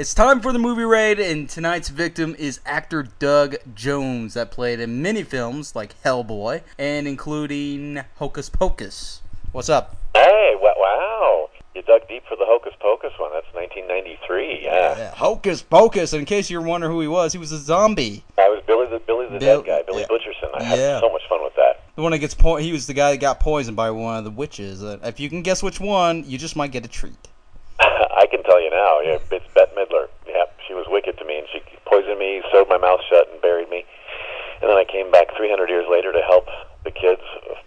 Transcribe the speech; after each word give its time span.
It's 0.00 0.14
time 0.14 0.40
for 0.40 0.50
the 0.50 0.58
movie 0.58 0.84
raid, 0.84 1.20
and 1.20 1.46
tonight's 1.46 1.90
victim 1.90 2.34
is 2.38 2.60
actor 2.64 3.02
Doug 3.18 3.56
Jones, 3.74 4.32
that 4.32 4.50
played 4.50 4.80
in 4.80 5.02
many 5.02 5.22
films 5.22 5.76
like 5.76 5.94
Hellboy 6.02 6.62
and 6.78 7.06
including 7.06 8.00
Hocus 8.16 8.48
Pocus. 8.48 9.20
What's 9.52 9.68
up? 9.68 9.96
Hey, 10.14 10.54
wow. 10.58 11.50
You 11.74 11.82
dug 11.82 12.08
deep 12.08 12.22
for 12.26 12.34
the 12.36 12.46
Hocus 12.46 12.72
Pocus 12.80 13.12
one. 13.18 13.30
That's 13.34 13.52
1993. 13.52 14.60
Yeah. 14.62 14.96
Yeah, 14.96 15.10
Hocus 15.14 15.60
Pocus. 15.60 16.14
In 16.14 16.24
case 16.24 16.48
you're 16.48 16.62
wondering 16.62 16.94
who 16.94 17.02
he 17.02 17.06
was, 17.06 17.34
he 17.34 17.38
was 17.38 17.52
a 17.52 17.58
zombie. 17.58 18.24
I 18.38 18.48
was 18.48 18.62
Billy 18.66 18.86
the 18.86 19.00
Billy 19.00 19.26
the 19.28 19.38
Bill- 19.38 19.60
Dead 19.60 19.66
guy, 19.68 19.82
Billy 19.86 20.00
yeah. 20.00 20.06
Butcherson. 20.06 20.48
I 20.58 20.62
had 20.62 20.78
Yeah. 20.78 21.00
so 21.00 21.12
much 21.12 21.28
fun 21.28 21.44
with 21.44 21.54
that. 21.56 21.82
The 21.96 22.00
one 22.00 22.12
that 22.12 22.20
gets 22.20 22.32
po- 22.32 22.56
he 22.56 22.72
was 22.72 22.86
the 22.86 22.94
guy 22.94 23.10
that 23.10 23.18
got 23.18 23.38
poisoned 23.38 23.76
by 23.76 23.90
one 23.90 24.16
of 24.16 24.24
the 24.24 24.30
witches. 24.30 24.82
Uh, 24.82 24.96
if 25.04 25.20
you 25.20 25.28
can 25.28 25.42
guess 25.42 25.62
which 25.62 25.78
one, 25.78 26.24
you 26.26 26.38
just 26.38 26.56
might 26.56 26.72
get 26.72 26.86
a 26.86 26.88
treat. 26.88 27.28
I 28.30 28.36
can 28.36 28.44
tell 28.44 28.62
you 28.62 28.70
now. 28.70 29.00
Yeah, 29.02 29.18
it's 29.18 29.54
Bette 29.54 29.74
Midler. 29.74 30.06
Yeah, 30.26 30.46
she 30.68 30.74
was 30.74 30.86
wicked 30.88 31.18
to 31.18 31.24
me, 31.24 31.38
and 31.38 31.46
she 31.50 31.58
poisoned 31.84 32.18
me, 32.18 32.42
sewed 32.52 32.68
my 32.68 32.78
mouth 32.78 33.00
shut, 33.10 33.26
and 33.32 33.42
buried 33.42 33.68
me. 33.68 33.84
And 34.62 34.70
then 34.70 34.76
I 34.76 34.84
came 34.84 35.10
back 35.10 35.34
300 35.36 35.68
years 35.68 35.86
later 35.90 36.12
to 36.12 36.22
help 36.22 36.46
the 36.84 36.92
kids 36.92 37.22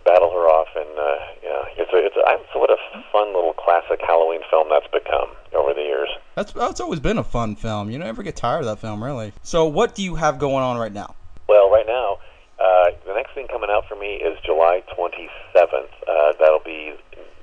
battle 0.06 0.32
her 0.32 0.48
off. 0.48 0.70
And 0.76 0.88
uh, 0.96 1.20
yeah, 1.44 1.84
it's 1.84 1.92
a, 1.92 2.00
it's 2.00 2.16
a, 2.16 2.24
I'm, 2.24 2.40
so 2.54 2.60
what 2.60 2.72
a 2.72 2.78
fun 3.12 3.36
little 3.36 3.54
classic 3.54 4.00
Halloween 4.08 4.40
film 4.50 4.70
that's 4.70 4.88
become 4.88 5.36
over 5.52 5.74
the 5.74 5.82
years. 5.82 6.10
That's 6.36 6.54
that's 6.54 6.80
always 6.80 7.00
been 7.00 7.18
a 7.18 7.24
fun 7.24 7.56
film. 7.56 7.90
You 7.90 8.00
never 8.00 8.24
get 8.24 8.36
tired 8.36 8.60
of 8.60 8.66
that 8.66 8.80
film, 8.80 9.04
really. 9.04 9.34
So, 9.44 9.66
what 9.66 9.96
do 9.96 10.04
you 10.04 10.16
have 10.16 10.40
going 10.40 10.64
on 10.64 10.78
right 10.78 10.94
now? 10.94 11.16
Well, 11.50 11.70
right 11.70 11.86
now, 11.86 12.20
uh, 12.58 12.96
the 13.06 13.14
next 13.14 13.34
thing 13.34 13.48
coming 13.48 13.70
out 13.70 13.84
for 13.90 13.96
me 13.96 14.16
is 14.16 14.40
July 14.46 14.82
27th. 14.96 15.92
Uh, 16.08 16.34
that'll 16.40 16.64
be 16.64 16.94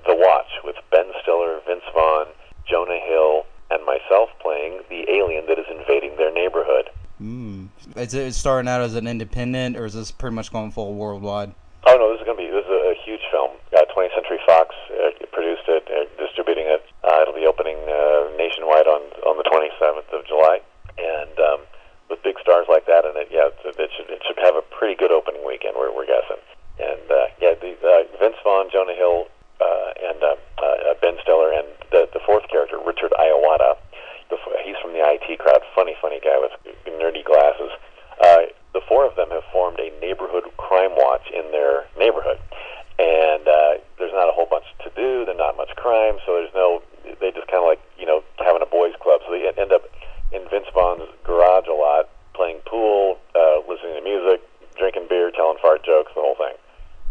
The 0.06 0.16
Watch 0.16 0.50
with 0.64 0.76
Ben 0.90 1.06
Stiller, 1.22 1.60
Vince 1.66 1.84
Vaughn, 1.92 2.26
Jonah 2.70 3.00
Hill, 3.04 3.46
and 3.70 3.84
myself 3.84 4.30
playing 4.40 4.80
the 4.88 5.04
alien 5.10 5.46
that 5.46 5.58
is 5.58 5.66
invading 5.70 6.16
their 6.16 6.32
neighborhood. 6.32 6.90
Hmm. 7.18 7.66
Is 8.10 8.14
it 8.18 8.34
starting 8.34 8.66
out 8.66 8.82
as 8.82 8.98
an 8.98 9.06
independent, 9.06 9.78
or 9.78 9.86
is 9.86 9.94
this 9.94 10.10
pretty 10.10 10.34
much 10.34 10.50
going 10.50 10.74
full 10.74 10.98
worldwide? 10.98 11.54
Oh 11.86 11.94
no, 11.94 12.10
this 12.10 12.18
is 12.18 12.26
going 12.26 12.42
to 12.42 12.42
be 12.42 12.50
this 12.50 12.66
is 12.66 12.74
a, 12.74 12.90
a 12.90 12.98
huge 13.06 13.22
film. 13.30 13.54
Uh, 13.70 13.86
20th 13.86 14.10
Century 14.18 14.42
Fox 14.42 14.74
uh, 14.90 15.14
produced 15.30 15.62
it, 15.70 15.86
uh, 15.86 16.10
distributing 16.18 16.66
it. 16.66 16.82
Uh, 17.06 17.22
it'll 17.22 17.38
be 17.38 17.46
opening 17.46 17.78
uh, 17.86 18.34
nationwide 18.34 18.90
on 18.90 18.98
on 19.30 19.38
the 19.38 19.46
27th 19.46 20.10
of 20.10 20.26
July, 20.26 20.58
and 20.98 21.38
um, 21.38 21.62
with 22.10 22.18
big 22.26 22.34
stars 22.42 22.66
like 22.66 22.82
that 22.90 23.06
in 23.06 23.14
it, 23.14 23.30
yeah, 23.30 23.46
it, 23.46 23.78
it 23.78 23.90
should 23.94 24.10
it 24.10 24.18
should 24.26 24.42
have 24.42 24.58
a 24.58 24.64
pretty 24.74 24.98
good 24.98 25.14
opening 25.14 25.46
weekend. 25.46 25.78
We're, 25.78 25.94
we're 25.94 26.10
guessing, 26.10 26.42
and 26.82 27.06
uh, 27.06 27.30
yeah, 27.38 27.54
the 27.62 27.78
uh, 27.78 28.10
Vince 28.18 28.42
Vaughn, 28.42 28.74
Jonah 28.74 28.98
Hill, 28.98 29.30
uh, 29.62 29.90
and 30.02 30.18
uh, 30.18 30.34
uh, 30.58 30.98
Ben 30.98 31.14
Stiller, 31.22 31.54
and 31.54 31.70
the 31.94 32.10
the 32.10 32.18
fourth 32.26 32.50
character, 32.50 32.74
Richard 32.82 33.14
Ayoade. 33.14 33.78
The, 34.34 34.38
f- 34.42 34.66
he's 34.66 34.78
from 34.82 34.98
the 34.98 35.02
IT 35.06 35.38
crowd. 35.38 35.62
Funny, 35.78 35.94
funny 36.02 36.18
guy 36.18 36.42
with 36.42 36.58
nerdy 36.90 37.22
glasses. 37.22 37.70
Uh, 38.20 38.52
the 38.74 38.82
four 38.86 39.06
of 39.06 39.16
them 39.16 39.30
have 39.30 39.44
formed 39.50 39.80
a 39.80 39.88
neighborhood 40.00 40.44
crime 40.58 40.92
watch 40.92 41.24
in 41.32 41.50
their 41.50 41.88
neighborhood, 41.98 42.38
and 43.00 43.48
uh, 43.48 43.80
there's 43.98 44.12
not 44.12 44.28
a 44.28 44.32
whole 44.36 44.46
bunch 44.46 44.68
to 44.84 44.92
do. 44.94 45.24
There's 45.24 45.40
not 45.40 45.56
much 45.56 45.72
crime, 45.76 46.20
so 46.26 46.36
there's 46.36 46.54
no. 46.54 46.82
They 47.18 47.32
just 47.32 47.48
kind 47.48 47.64
of 47.64 47.68
like 47.68 47.80
you 47.98 48.04
know 48.04 48.22
having 48.38 48.60
a 48.60 48.68
boys' 48.68 48.92
club. 49.00 49.24
So 49.24 49.32
they 49.32 49.48
end 49.48 49.72
up 49.72 49.88
in 50.32 50.44
Vince 50.52 50.68
Vaughn's 50.74 51.08
garage 51.24 51.66
a 51.66 51.72
lot, 51.72 52.12
playing 52.34 52.60
pool, 52.68 53.18
uh, 53.34 53.64
listening 53.66 53.96
to 53.96 54.04
music, 54.04 54.44
drinking 54.76 55.06
beer, 55.08 55.32
telling 55.32 55.49
fart 55.60 55.84
jokes, 55.84 56.12
the 56.14 56.20
whole 56.20 56.36
thing, 56.36 56.56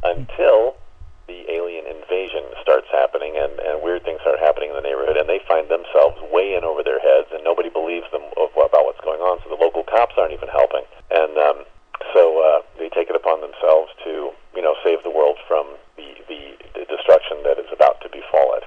until 0.04 0.76
the 1.30 1.46
alien 1.46 1.86
invasion 1.86 2.42
starts 2.66 2.90
happening 2.90 3.38
and, 3.38 3.54
and 3.62 3.86
weird 3.86 4.02
things 4.04 4.20
start 4.26 4.42
happening 4.42 4.74
in 4.74 4.76
the 4.76 4.82
neighborhood, 4.82 5.16
and 5.16 5.30
they 5.30 5.40
find 5.46 5.70
themselves 5.70 6.18
way 6.34 6.58
in 6.58 6.66
over 6.66 6.82
their 6.82 7.00
heads, 7.00 7.30
and 7.30 7.46
nobody 7.46 7.70
believes 7.70 8.10
them 8.10 8.26
of, 8.34 8.50
about 8.58 8.90
what's 8.90 9.00
going 9.06 9.22
on. 9.22 9.38
So 9.46 9.54
the 9.54 9.62
local 9.62 9.86
cops 9.86 10.18
aren't 10.18 10.34
even 10.34 10.50
helping, 10.50 10.84
and 11.14 11.38
um, 11.38 11.58
so 12.18 12.42
uh, 12.42 12.60
they 12.82 12.90
take 12.90 13.14
it 13.14 13.16
upon 13.16 13.42
themselves 13.46 13.94
to 14.04 14.34
you 14.58 14.64
know 14.66 14.74
save 14.82 15.06
the 15.06 15.14
world 15.14 15.38
from 15.46 15.78
the, 16.02 16.18
the, 16.26 16.58
the 16.74 16.84
destruction 16.90 17.46
that 17.46 17.62
is 17.62 17.70
about 17.70 18.02
to 18.02 18.10
befall 18.10 18.58
it. 18.58 18.66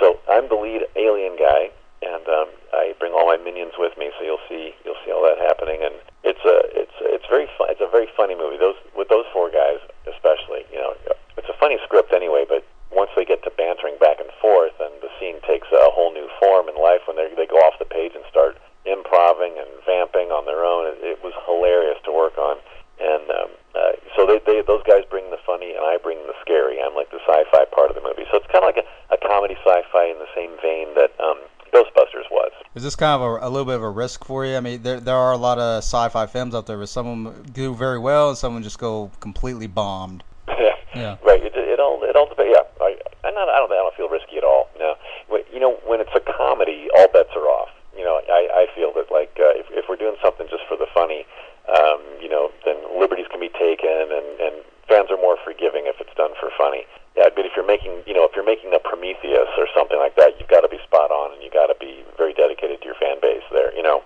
So 0.00 0.16
I'm 0.32 0.48
the 0.48 0.56
lead 0.56 0.88
alien 0.96 1.36
guy, 1.36 1.68
and 2.00 2.24
um, 2.24 2.48
I 2.72 2.96
bring 2.96 3.12
all 3.12 3.28
my 3.28 3.36
minions 3.36 3.76
with 3.76 3.92
me. 4.00 4.08
So 4.16 4.24
you'll 4.24 4.46
see 4.48 4.72
you'll 4.88 5.00
see 5.04 5.12
all 5.12 5.22
that 5.28 5.36
happening, 5.36 5.84
and 5.84 5.94
it's 6.24 6.42
a 6.48 6.56
it's 6.72 6.96
it's 7.04 7.28
very 7.28 7.52
fun. 7.58 7.68
It's 7.68 7.84
a 7.84 7.90
very 7.90 8.08
funny 8.16 8.34
movie. 8.34 8.56
Those 8.56 8.80
with 8.96 9.12
those 9.12 9.28
four 9.32 9.52
guys 9.52 9.82
especially, 10.08 10.64
you 10.72 10.80
know, 10.80 10.96
it's 11.36 11.48
a 11.48 11.58
funny 11.60 11.78
script 11.84 12.12
anyway. 12.12 12.44
But 12.48 12.64
once 12.90 13.10
they 13.16 13.24
get 13.24 13.42
to 13.44 13.52
bantering 13.56 13.98
back 14.00 14.20
and 14.20 14.30
forth, 14.40 14.74
and 14.80 14.92
the 15.00 15.12
scene 15.20 15.40
takes 15.46 15.68
a 15.72 15.90
whole 15.92 16.12
new 16.12 16.28
form 16.40 16.68
in 16.68 16.76
life 16.76 17.04
when 17.06 17.16
they 17.16 17.28
they 17.36 17.46
go 17.46 17.60
off 17.62 17.78
the 17.78 17.88
page 17.88 18.12
and 18.14 18.24
start 18.30 18.56
improving 18.86 19.58
and 19.58 19.68
vamping 19.84 20.32
on 20.32 20.46
their 20.46 20.64
own. 20.64 20.88
It, 20.88 21.16
it 21.16 21.18
was 21.22 21.34
hilarious 21.44 21.98
to 22.04 22.12
work 22.12 22.38
on. 22.38 22.56
And 22.98 23.30
um, 23.30 23.50
uh, 23.78 23.94
so 24.16 24.26
they, 24.26 24.42
they 24.42 24.58
those 24.66 24.82
guys 24.82 25.06
bring 25.06 25.30
the 25.30 25.38
funny, 25.46 25.76
and 25.76 25.84
I 25.84 26.02
bring 26.02 26.18
the 26.26 26.34
scary. 26.42 26.82
I'm 26.82 26.96
like 26.98 27.10
the 27.14 27.22
sci-fi 27.22 27.64
part 27.70 27.92
of 27.92 27.96
the 27.96 28.02
movie. 28.02 28.26
So 28.32 28.42
it's 28.42 28.50
kind 28.50 28.64
of 28.64 28.68
like 28.74 28.82
a, 28.82 28.86
a 29.14 29.18
comedy 29.22 29.54
sci-fi 29.62 30.10
in 30.10 30.18
the 30.18 30.30
same 30.34 30.47
vein 30.62 30.94
that 30.94 31.12
um, 31.20 31.38
Ghostbusters 31.72 32.28
was. 32.30 32.52
Is 32.74 32.82
this 32.82 32.96
kind 32.96 33.20
of 33.20 33.22
a, 33.22 33.46
a 33.46 33.50
little 33.50 33.64
bit 33.64 33.76
of 33.76 33.82
a 33.82 33.90
risk 33.90 34.24
for 34.24 34.44
you? 34.44 34.56
I 34.56 34.60
mean, 34.60 34.82
there 34.82 35.00
there 35.00 35.16
are 35.16 35.32
a 35.32 35.36
lot 35.36 35.58
of 35.58 35.78
sci-fi 35.78 36.26
films 36.26 36.54
out 36.54 36.66
there, 36.66 36.78
but 36.78 36.88
some 36.88 37.06
of 37.06 37.34
them 37.34 37.42
do 37.52 37.74
very 37.74 37.98
well, 37.98 38.28
and 38.30 38.38
some 38.38 38.52
of 38.52 38.56
them 38.56 38.62
just 38.62 38.78
go 38.78 39.10
completely 39.20 39.66
bombed. 39.66 40.22
Yeah. 40.94 41.16
Right. 41.22 41.44
It, 41.44 41.52
it 41.54 41.78
all 41.78 42.02
it 42.02 42.16
all 42.16 42.26
depends. 42.26 42.50
Yeah. 42.56 42.64
I, 42.80 42.96
I'm 43.22 43.34
not. 43.34 43.48
I 43.48 43.58
don't. 43.60 43.70
I 43.70 43.76
don't 43.76 43.94
feel 43.94 44.08
risky 44.08 44.38
at 44.38 44.42
all. 44.42 44.68
No. 44.80 44.96
But, 45.28 45.46
You 45.52 45.60
know, 45.60 45.78
when 45.86 46.00
it's 46.00 46.10
a 46.16 46.20
comedy, 46.24 46.88
all 46.96 47.06
bets 47.12 47.30
are 47.36 47.44
off. 47.46 47.68
You 47.94 48.02
know, 48.04 48.18
I, 48.26 48.66
I 48.66 48.74
feel 48.74 48.90
that 48.96 49.12
like 49.12 49.36
uh, 49.38 49.52
if 49.54 49.66
if 49.70 49.84
we're 49.88 50.00
doing 50.00 50.16
something 50.24 50.48
just 50.50 50.64
for 50.66 50.76
the 50.80 50.88
funny, 50.94 51.26
um, 51.68 52.00
you 52.22 52.28
know, 52.28 52.50
then 52.64 52.80
liberties 52.98 53.26
can 53.30 53.38
be 53.38 53.52
taken, 53.52 54.10
and 54.10 54.26
and 54.40 54.54
fans 54.88 55.12
are 55.12 55.20
more 55.20 55.36
forgiving 55.44 55.84
if 55.86 56.00
it's 56.00 56.14
done 56.16 56.32
for 56.40 56.50
funny. 56.56 56.82
Yeah. 57.14 57.28
But 57.36 57.44
if 57.44 57.52
you're 57.54 57.68
making, 57.68 58.02
you 58.08 58.14
know, 58.14 58.24
if 58.24 58.32
you're 58.34 58.46
making 58.48 58.72
a 58.72 58.80
Prometheus 58.80 59.52
or 59.60 59.68
something 59.76 59.98
like 59.98 60.16
that, 60.16 60.40
you've 60.40 60.50
got 60.50 60.62
to 60.62 60.72
be 60.72 60.80
spot 60.82 61.12
on, 61.12 61.36
and 61.36 61.42
you 61.44 61.50
got 61.52 61.68
to 61.68 61.76
be 61.78 62.02
very 62.16 62.32
dedicated 62.32 62.80
to 62.80 62.86
your 62.86 62.96
fan 62.98 63.20
base. 63.20 63.44
There. 63.52 63.70
You 63.76 63.84
know. 63.84 64.02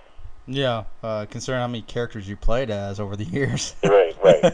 Yeah, 0.53 0.85
uh, 1.03 1.27
considering 1.31 1.61
how 1.61 1.67
many 1.67 1.83
characters 1.83 2.29
you 2.29 2.37
played 2.37 2.71
as 2.71 3.01
over 3.01 3.17
the 3.17 3.25
years. 3.25 3.75
Right. 3.83 4.17
Right. 4.23 4.45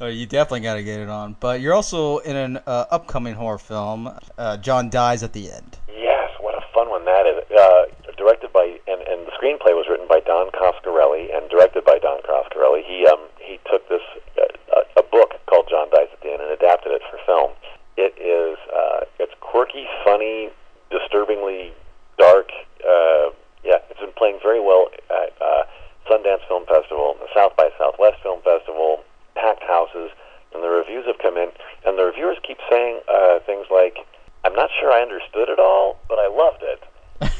Uh, 0.00 0.06
you 0.06 0.26
definitely 0.26 0.60
got 0.60 0.74
to 0.74 0.82
get 0.82 1.00
it 1.00 1.08
on. 1.08 1.36
But 1.40 1.60
you're 1.60 1.74
also 1.74 2.18
in 2.18 2.36
an 2.36 2.56
uh, 2.58 2.86
upcoming 2.90 3.34
horror 3.34 3.58
film, 3.58 4.10
uh, 4.36 4.56
John 4.58 4.90
Dies 4.90 5.22
at 5.22 5.32
the 5.32 5.50
End. 5.50 5.78
Yes, 5.88 6.30
what 6.40 6.54
a 6.54 6.62
fun 6.72 6.88
one 6.88 7.04
that 7.04 7.26
is. 7.26 7.44
Uh, 7.50 8.12
directed 8.18 8.52
by 8.52 8.78
and, 8.86 9.00
and 9.06 9.26
the 9.26 9.32
screenplay 9.32 9.72
was 9.72 9.86
written 9.88 10.06
by 10.10 10.20
Don 10.20 10.50
Coscarelli 10.50 11.34
and 11.34 11.48
directed 11.48 11.84
by 11.84 11.98
Don 11.98 12.20
Coscarelli. 12.22 12.84
He 12.84 13.06
um 13.06 13.20
he 13.40 13.58
took 13.70 13.88
this 13.88 14.02
uh, 14.36 14.76
a, 14.76 15.00
a 15.00 15.02
book 15.02 15.34
called 15.46 15.70
John 15.70 15.88
Dies 15.90 16.10
at 16.12 16.20
the 16.20 16.30
End 16.34 16.42
and 16.42 16.50
adapted 16.50 16.92
it 16.92 17.02
for 17.10 17.18
film. 17.24 17.52
It 17.96 18.14
is 18.20 18.58
uh, 18.68 19.06
it's 19.18 19.32
quirky, 19.40 19.86
funny, 20.04 20.50
disturbingly 20.90 21.72
dark. 22.18 22.50
Uh, 22.82 23.30
yeah, 23.64 23.82
it's 23.90 24.00
been 24.00 24.14
playing 24.16 24.38
very 24.42 24.60
well 24.60 24.88
at 25.10 25.34
uh, 25.40 25.62
Sundance 26.10 26.46
Film 26.46 26.66
Festival, 26.66 27.16
the 27.17 27.17
South 27.34 27.56
by 27.56 27.70
Southwest 27.78 28.22
Film 28.22 28.40
Festival, 28.42 29.04
packed 29.34 29.62
houses, 29.62 30.10
and 30.54 30.62
the 30.62 30.68
reviews 30.68 31.06
have 31.06 31.18
come 31.18 31.36
in, 31.36 31.50
and 31.86 31.98
the 31.98 32.04
reviewers 32.04 32.38
keep 32.46 32.58
saying 32.70 33.00
uh, 33.08 33.40
things 33.40 33.66
like, 33.70 33.98
"I'm 34.44 34.54
not 34.54 34.70
sure 34.80 34.92
I 34.92 35.02
understood 35.02 35.48
it 35.48 35.58
all, 35.58 35.98
but 36.08 36.18
I 36.18 36.28
loved 36.28 36.62
it." 36.62 36.82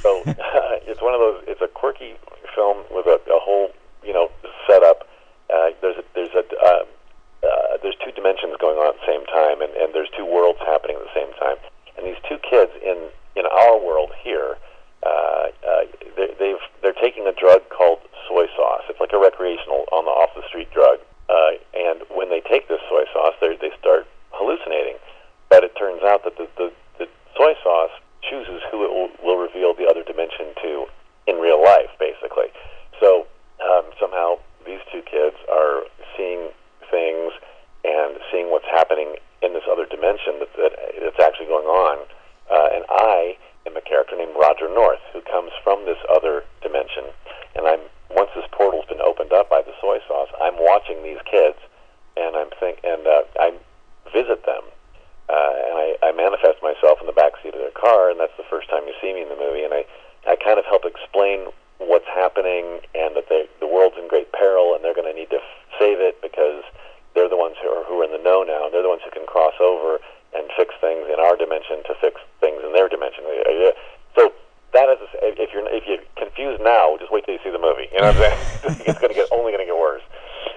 So 0.03 0.22
it's 0.87 1.03
one 1.03 1.15
of 1.15 1.21
those. 1.21 1.44
It's 1.47 1.60
a 1.60 1.69
quirky 1.69 2.15
film 2.54 2.84
with 2.91 3.06
a, 3.06 3.19
a 3.31 3.41
whole, 3.41 3.71
you 4.04 4.12
know, 4.12 4.31
setup. 4.66 5.09
Uh, 5.53 5.71
there's 5.81 5.97
a, 5.97 6.04
there's 6.15 6.34
a 6.34 6.44
uh, 6.65 6.84
uh, 7.43 7.78
there's 7.82 7.97
two 8.04 8.10
dimensions 8.12 8.54
going 8.59 8.77
on 8.78 8.94
at 8.94 8.98
the 8.98 9.06
same 9.06 9.25
time, 9.27 9.62
and, 9.62 9.71
and 9.78 9.94
there's 9.94 10.10
two 10.16 10.27
worlds 10.27 10.59
happening 10.66 10.97
at 10.98 11.06
the 11.06 11.15
same 11.15 11.32
time. 11.38 11.56
And 11.97 12.06
these 12.06 12.19
two 12.28 12.38
kids 12.43 12.72
in 12.82 13.10
in 13.38 13.47
our 13.47 13.78
world 13.78 14.10
here, 14.19 14.59
uh, 15.06 15.54
uh, 15.62 15.82
they, 16.16 16.34
they've 16.38 16.65
they're 16.83 16.98
taking 16.98 17.27
a 17.27 17.33
drug 17.33 17.62
called 17.71 18.03
soy 18.27 18.47
sauce. 18.57 18.83
It's 18.91 19.01
like 19.01 19.15
a 19.15 19.18
recreational 19.18 19.86
on 19.92 20.04
the 20.04 20.10
off 20.10 20.34
the 20.34 20.42
street 20.48 20.71
drug. 20.74 20.98
Uh, 21.28 21.60
and 21.77 22.03
when 22.10 22.30
they 22.30 22.41
take 22.41 22.66
this 22.69 22.83
soy 22.91 23.04
sauce, 23.12 23.34
they 23.41 23.54
they 23.60 23.71
start 23.78 24.07
hallucinating. 24.34 24.98
But 25.48 25.65
it 25.65 25.72
turns 25.78 26.03
out 26.03 26.24
that 26.24 26.36
the, 26.36 26.48
the, 26.59 26.72
the 26.98 27.09
soy 27.36 27.54
sauce 27.62 27.95
chooses 28.21 28.60
who 28.71 28.84
it 28.84 28.92
will, 28.92 29.09
will 29.24 29.39
reveal 29.41 29.72
the 29.72 29.86
other 29.89 30.03
dimension 30.03 30.53
to 30.60 30.84
in 31.27 31.36
real 31.36 31.62
life, 31.62 31.89
basically. 31.98 32.53
So 33.01 33.27
um, 33.65 33.84
somehow 33.98 34.41
these 34.66 34.80
two 34.92 35.01
kids 35.03 35.36
are 35.48 35.84
seeing 36.16 36.51
things 36.91 37.33
and 37.84 38.19
seeing 38.33 38.51
what's 38.51 38.69
happening 38.69 39.16
in 39.42 39.53
this 39.53 39.65
other 39.71 39.86
dimension 39.86 40.41
that, 40.41 40.53
that 40.57 40.72
that's 41.01 41.21
actually 41.21 41.47
going 41.47 41.69
on. 41.69 42.04
Uh, 42.51 42.69
and 42.74 42.84
I 42.89 43.36
am 43.66 43.77
a 43.77 43.80
character 43.80 44.16
named 44.16 44.34
Roger 44.34 44.69
North 44.69 45.01
who 45.12 45.21
comes 45.22 45.53
from 45.62 45.84
this 45.84 46.01
other 46.10 46.45
dimension. 46.62 47.04
And 47.54 47.66
I'm 47.66 47.80
once 48.10 48.30
this 48.34 48.48
portal's 48.53 48.89
been 48.89 49.04
opened 49.04 49.33
up 49.33 49.51
by 49.51 49.60
the 49.60 49.72
soy 49.80 50.01
sauce, 50.09 50.33
I'm 50.41 50.57
watching 50.57 51.03
these 51.03 51.21
kids, 51.30 51.60
and 52.16 52.34
I'm 52.36 52.48
think 52.59 52.80
and 52.83 53.07
uh, 53.07 53.22
I 53.39 53.53
visit 54.09 54.48
them, 54.48 54.65
uh, 55.28 55.53
and 55.69 55.74
I, 55.77 55.86
I 56.09 56.12
manifest 56.16 56.65
myself 56.65 56.98
in 57.00 57.07
the 57.07 57.12
back 57.12 57.36
seat 57.42 57.53
of 57.53 57.60
their 57.60 57.77
car, 57.77 58.09
and 58.09 58.19
that's 58.19 58.33
the 58.41 58.48
first 58.48 58.71
time 58.71 58.89
you 58.89 58.97
see 58.97 59.12
me 59.12 59.22
in 59.22 59.28
the 59.28 59.36
movie, 59.36 59.62
and 59.62 59.74
I 59.74 59.84
I 60.27 60.36
kind 60.36 60.59
of 60.59 60.65
help 60.65 60.84
explain 60.84 61.53
confused 76.39 76.62
now, 76.62 76.97
just 76.98 77.12
wait 77.12 77.24
till 77.24 77.34
you 77.34 77.41
see 77.42 77.50
the 77.50 77.59
movie. 77.59 77.89
You 77.92 78.00
know 78.00 78.12
what 78.12 78.16
I'm 78.16 78.22
saying? 78.22 78.83
it's 78.86 78.98
going 78.98 79.12
to 79.12 79.19
get 79.19 79.28
only 79.33 79.53
going 79.53 79.65
to 79.65 79.71
get 79.71 79.78
worse. 79.78 80.03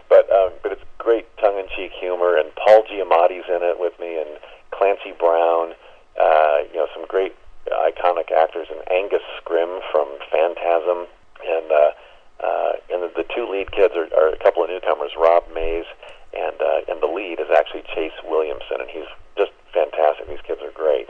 But 0.09 0.29
um, 0.31 0.51
but 0.61 0.71
it's 0.71 0.83
great 0.97 1.25
tongue-in-cheek 1.37 1.91
humor, 1.99 2.37
and 2.37 2.53
Paul 2.55 2.83
Giamatti's 2.83 3.47
in 3.47 3.63
it 3.63 3.79
with 3.79 3.97
me, 3.99 4.19
and 4.19 4.29
Clancy 4.71 5.13
Brown. 5.17 5.73
Uh, 6.19 6.67
you 6.69 6.77
know, 6.77 6.80
some 6.93 7.05
great 7.07 7.35
iconic 7.67 8.31
actors, 8.31 8.67
and 8.69 8.81
Angus 8.91 9.21
Scrimm 9.39 9.79
from 9.91 10.07
Phantasm, 10.31 11.07
and 11.45 11.71
uh, 11.71 11.91
uh, 12.43 12.71
and 12.89 13.03
the, 13.03 13.11
the 13.15 13.25
two 13.35 13.49
lead 13.49 13.71
kids 13.71 13.93
are, 13.95 14.09
are 14.17 14.29
a 14.29 14.37
couple 14.43 14.63
of 14.63 14.69
newcomers, 14.69 15.11
Rob 15.17 15.43
Mayes, 15.53 15.85
and 16.33 16.55
uh, 16.61 16.91
and 16.91 17.01
the 17.01 17.07
lead 17.07 17.39
is 17.39 17.47
actually 17.55 17.83
Chase 17.93 18.17
Williamson, 18.25 18.81
and 18.81 18.89
he's 18.89 19.09
just 19.37 19.51
fantastic. 19.73 20.27
These 20.27 20.41
kids 20.45 20.61
are 20.63 20.71
great. 20.71 21.07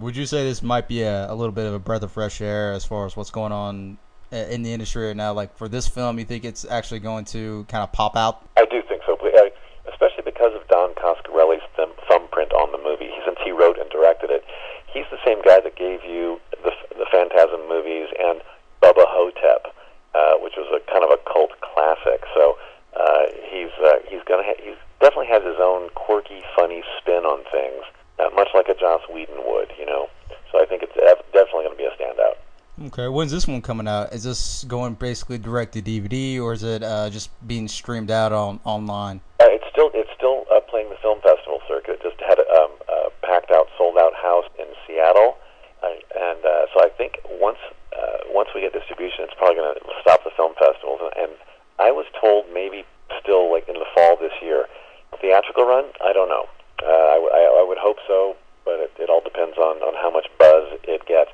Would 0.00 0.16
you 0.16 0.26
say 0.26 0.44
this 0.44 0.62
might 0.62 0.86
be 0.88 1.02
a, 1.02 1.32
a 1.32 1.34
little 1.34 1.52
bit 1.52 1.66
of 1.66 1.74
a 1.74 1.78
breath 1.78 2.02
of 2.02 2.12
fresh 2.12 2.40
air 2.40 2.72
as 2.72 2.84
far 2.84 3.06
as 3.06 3.16
what's 3.16 3.30
going 3.30 3.50
on 3.50 3.98
uh, 4.32 4.36
in 4.36 4.62
the 4.62 4.72
industry 4.72 5.06
right 5.08 5.16
now? 5.16 5.32
Like 5.32 5.56
for 5.56 5.68
this 5.68 5.88
film, 5.88 6.18
you 6.18 6.24
think 6.24 6.44
it's 6.44 6.64
actually 6.64 7.00
going 7.00 7.24
to 7.26 7.64
kind 7.68 7.82
of 7.82 7.90
pop 7.90 8.14
out? 8.14 8.46
I 8.56 8.66
do 8.66 8.82
think 8.86 9.02
so, 9.06 9.16
uh, 9.16 9.48
especially 9.90 10.22
because 10.24 10.54
of 10.54 10.68
Don 10.68 10.92
Coscarelli's 10.94 11.64
thumb- 11.76 11.96
thumbprint 12.08 12.52
on 12.52 12.70
the 12.72 12.78
movie. 12.78 13.10
Since 13.24 13.38
he 13.42 13.50
wrote 13.50 13.78
and 13.78 13.88
directed 13.90 14.30
it, 14.30 14.44
he's 14.92 15.06
the 15.10 15.18
same 15.24 15.40
guy 15.42 15.60
that 15.60 15.76
gave 15.76 16.04
you 16.04 16.40
the 16.62 16.70
the 16.94 17.06
Phantasm 17.10 17.66
movies 17.66 18.08
and 18.20 18.40
Bubba 18.82 19.08
Ho-Tep, 19.08 19.74
uh, 20.14 20.34
which 20.44 20.54
was 20.56 20.68
a 20.70 20.80
kind 20.92 21.02
of 21.02 21.10
a 21.10 21.18
cult 21.26 21.50
classic. 21.64 22.22
So 22.36 22.58
uh, 22.94 23.32
he's 23.50 23.72
uh, 23.82 24.04
he's 24.06 24.22
gonna 24.28 24.44
ha- 24.44 24.60
he's 24.62 24.76
definitely 25.00 25.28
has 25.28 25.42
his 25.42 25.58
own 25.58 25.90
quirky, 25.94 26.42
funny 26.56 26.82
spin 26.98 27.24
on 27.24 27.44
things, 27.50 27.84
uh, 28.18 28.30
much 28.34 28.48
like 28.54 28.68
a 28.68 28.74
Joss 28.74 29.02
Whedon 29.12 29.44
would, 29.44 29.72
you 29.78 29.86
know. 29.86 30.08
So 30.50 30.62
I 30.62 30.66
think 30.66 30.82
it's 30.82 30.94
def- 30.94 31.26
definitely 31.32 31.64
going 31.64 31.76
to 31.76 31.82
be 31.82 31.84
a 31.84 31.94
standout. 31.98 32.40
Okay, 32.86 33.08
when's 33.24 33.32
this 33.32 33.48
one 33.48 33.62
coming 33.62 33.88
out? 33.88 34.12
Is 34.12 34.22
this 34.22 34.68
going 34.68 35.00
basically 35.00 35.38
direct 35.38 35.72
to 35.72 35.80
DVD, 35.80 36.36
or 36.38 36.52
is 36.52 36.62
it 36.62 36.82
uh, 36.82 37.08
just 37.08 37.32
being 37.48 37.68
streamed 37.68 38.10
out 38.10 38.36
on 38.36 38.60
online? 38.64 39.22
Uh, 39.40 39.48
it's 39.48 39.64
still 39.72 39.88
it's 39.94 40.12
still 40.12 40.44
uh, 40.52 40.60
playing 40.68 40.92
the 40.92 41.00
film 41.00 41.24
festival 41.24 41.56
circuit. 41.66 42.04
Just 42.04 42.20
had 42.20 42.36
a, 42.36 42.44
um, 42.52 42.76
a 42.84 43.08
packed 43.24 43.48
out, 43.50 43.72
sold 43.80 43.96
out 43.96 44.12
house 44.12 44.44
in 44.60 44.68
Seattle, 44.84 45.40
and 45.80 46.44
uh, 46.44 46.68
so 46.76 46.84
I 46.84 46.92
think 47.00 47.16
once 47.40 47.56
uh, 47.96 48.28
once 48.28 48.52
we 48.54 48.60
get 48.60 48.76
distribution, 48.76 49.24
it's 49.24 49.32
probably 49.40 49.56
going 49.56 49.72
to 49.72 49.80
stop 50.04 50.20
the 50.20 50.30
film 50.36 50.52
festivals. 50.60 51.00
And, 51.00 51.24
and 51.24 51.32
I 51.80 51.96
was 51.96 52.04
told 52.20 52.44
maybe 52.52 52.84
still 53.24 53.48
like 53.48 53.64
in 53.72 53.80
the 53.80 53.88
fall 53.96 54.20
this 54.20 54.36
year, 54.44 54.68
theatrical 55.16 55.64
run. 55.64 55.88
I 56.04 56.12
don't 56.12 56.28
know. 56.28 56.44
Uh, 56.84 57.08
I, 57.08 57.16
w- 57.24 57.32
I, 57.32 57.40
I 57.40 57.64
would 57.64 57.80
hope 57.80 58.04
so, 58.04 58.36
but 58.68 58.84
it, 58.84 58.92
it 59.00 59.08
all 59.08 59.24
depends 59.24 59.56
on, 59.56 59.80
on 59.80 59.96
how 59.96 60.12
much 60.12 60.28
buzz 60.36 60.76
it 60.84 61.08
gets. 61.08 61.32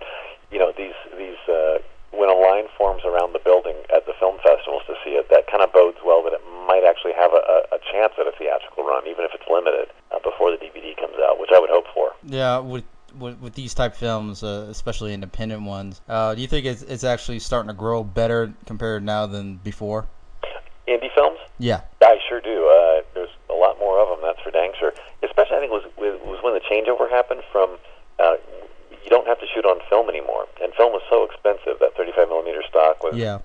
You 0.51 0.59
know, 0.59 0.73
these 0.77 0.97
these 1.17 1.39
uh, 1.49 1.79
when 2.13 2.29
a 2.29 2.35
line 2.35 2.67
forms 2.77 3.03
around 3.05 3.33
the 3.33 3.39
building 3.39 3.77
at 3.95 4.07
the 4.07 4.13
film 4.19 4.37
festivals 4.43 4.83
to 4.87 4.95
see 5.05 5.15
it, 5.15 5.31
that 5.31 5.47
kind 5.47 5.63
of 5.63 5.73
bodes 5.73 5.99
well 6.05 6.23
that 6.25 6.33
it 6.33 6.43
might 6.67 6.83
actually 6.85 7.13
have 7.15 7.33
a, 7.33 7.75
a, 7.75 7.79
chance 7.93 8.13
at 8.19 8.27
a 8.27 8.33
theatrical 8.37 8.85
run, 8.85 9.07
even 9.07 9.25
if 9.25 9.31
it's 9.33 9.49
limited, 9.51 9.89
uh, 10.11 10.19
before 10.19 10.51
the 10.51 10.57
DVD 10.59 10.97
comes 10.97 11.15
out, 11.23 11.39
which 11.39 11.51
I 11.55 11.59
would 11.59 11.71
hope 11.71 11.87
for. 11.95 12.13
Yeah, 12.25 12.59
with 12.59 12.85
with, 13.19 13.39
with 13.41 13.55
these 13.55 13.75
type 13.75 13.95
films, 13.95 14.43
uh, 14.43 14.67
especially 14.71 15.15
independent 15.15 15.63
ones, 15.63 16.01
uh, 16.09 16.35
do 16.35 16.41
you 16.41 16.47
think 16.47 16.67
it's, 16.67 16.83
it's 16.83 17.03
actually 17.03 17.41
starting 17.41 17.69
to 17.69 17.75
grow 17.75 18.05
better 18.05 18.53
compared 18.67 19.05
now 19.05 19.27
than 19.27 19.57
before? 19.57 20.07
Indie 20.87 21.13
films? 21.15 21.39
Yeah. 21.59 21.83
I 22.03 22.19
sure 22.29 22.41
do. 22.41 22.67
Uh, 22.67 23.03
there's 23.15 23.31
a 23.49 23.55
lot 23.55 23.79
more 23.79 24.01
of 24.01 24.09
them, 24.09 24.19
that's 24.23 24.41
for 24.43 24.51
dang 24.51 24.73
sure. 24.79 24.93
Especially, 25.23 25.57
I 25.57 25.61
think, 25.61 25.73
was 25.73 25.85
was 25.99 26.39
when 26.43 26.55
the 26.55 26.61
changeover 26.61 27.11
happened 27.11 27.43
from 27.51 27.79
uh, 28.19 28.37
you 29.11 29.17
don't 29.17 29.27
have 29.27 29.41
to 29.41 29.47
shoot 29.53 29.65
on 29.67 29.81
film 29.91 30.09
anymore, 30.09 30.47
and 30.63 30.73
film 30.75 30.93
was 30.93 31.03
so 31.11 31.25
expensive 31.27 31.79
that 31.81 31.97
35 31.97 32.29
millimeter 32.29 32.63
stock 32.69 33.03
was 33.03 33.17
Yeah. 33.17 33.39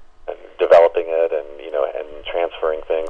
developing 0.59 1.05
it 1.07 1.31
and 1.33 1.47
you 1.59 1.71
know 1.71 1.83
and 1.85 2.07
transferring 2.25 2.81
things. 2.87 3.09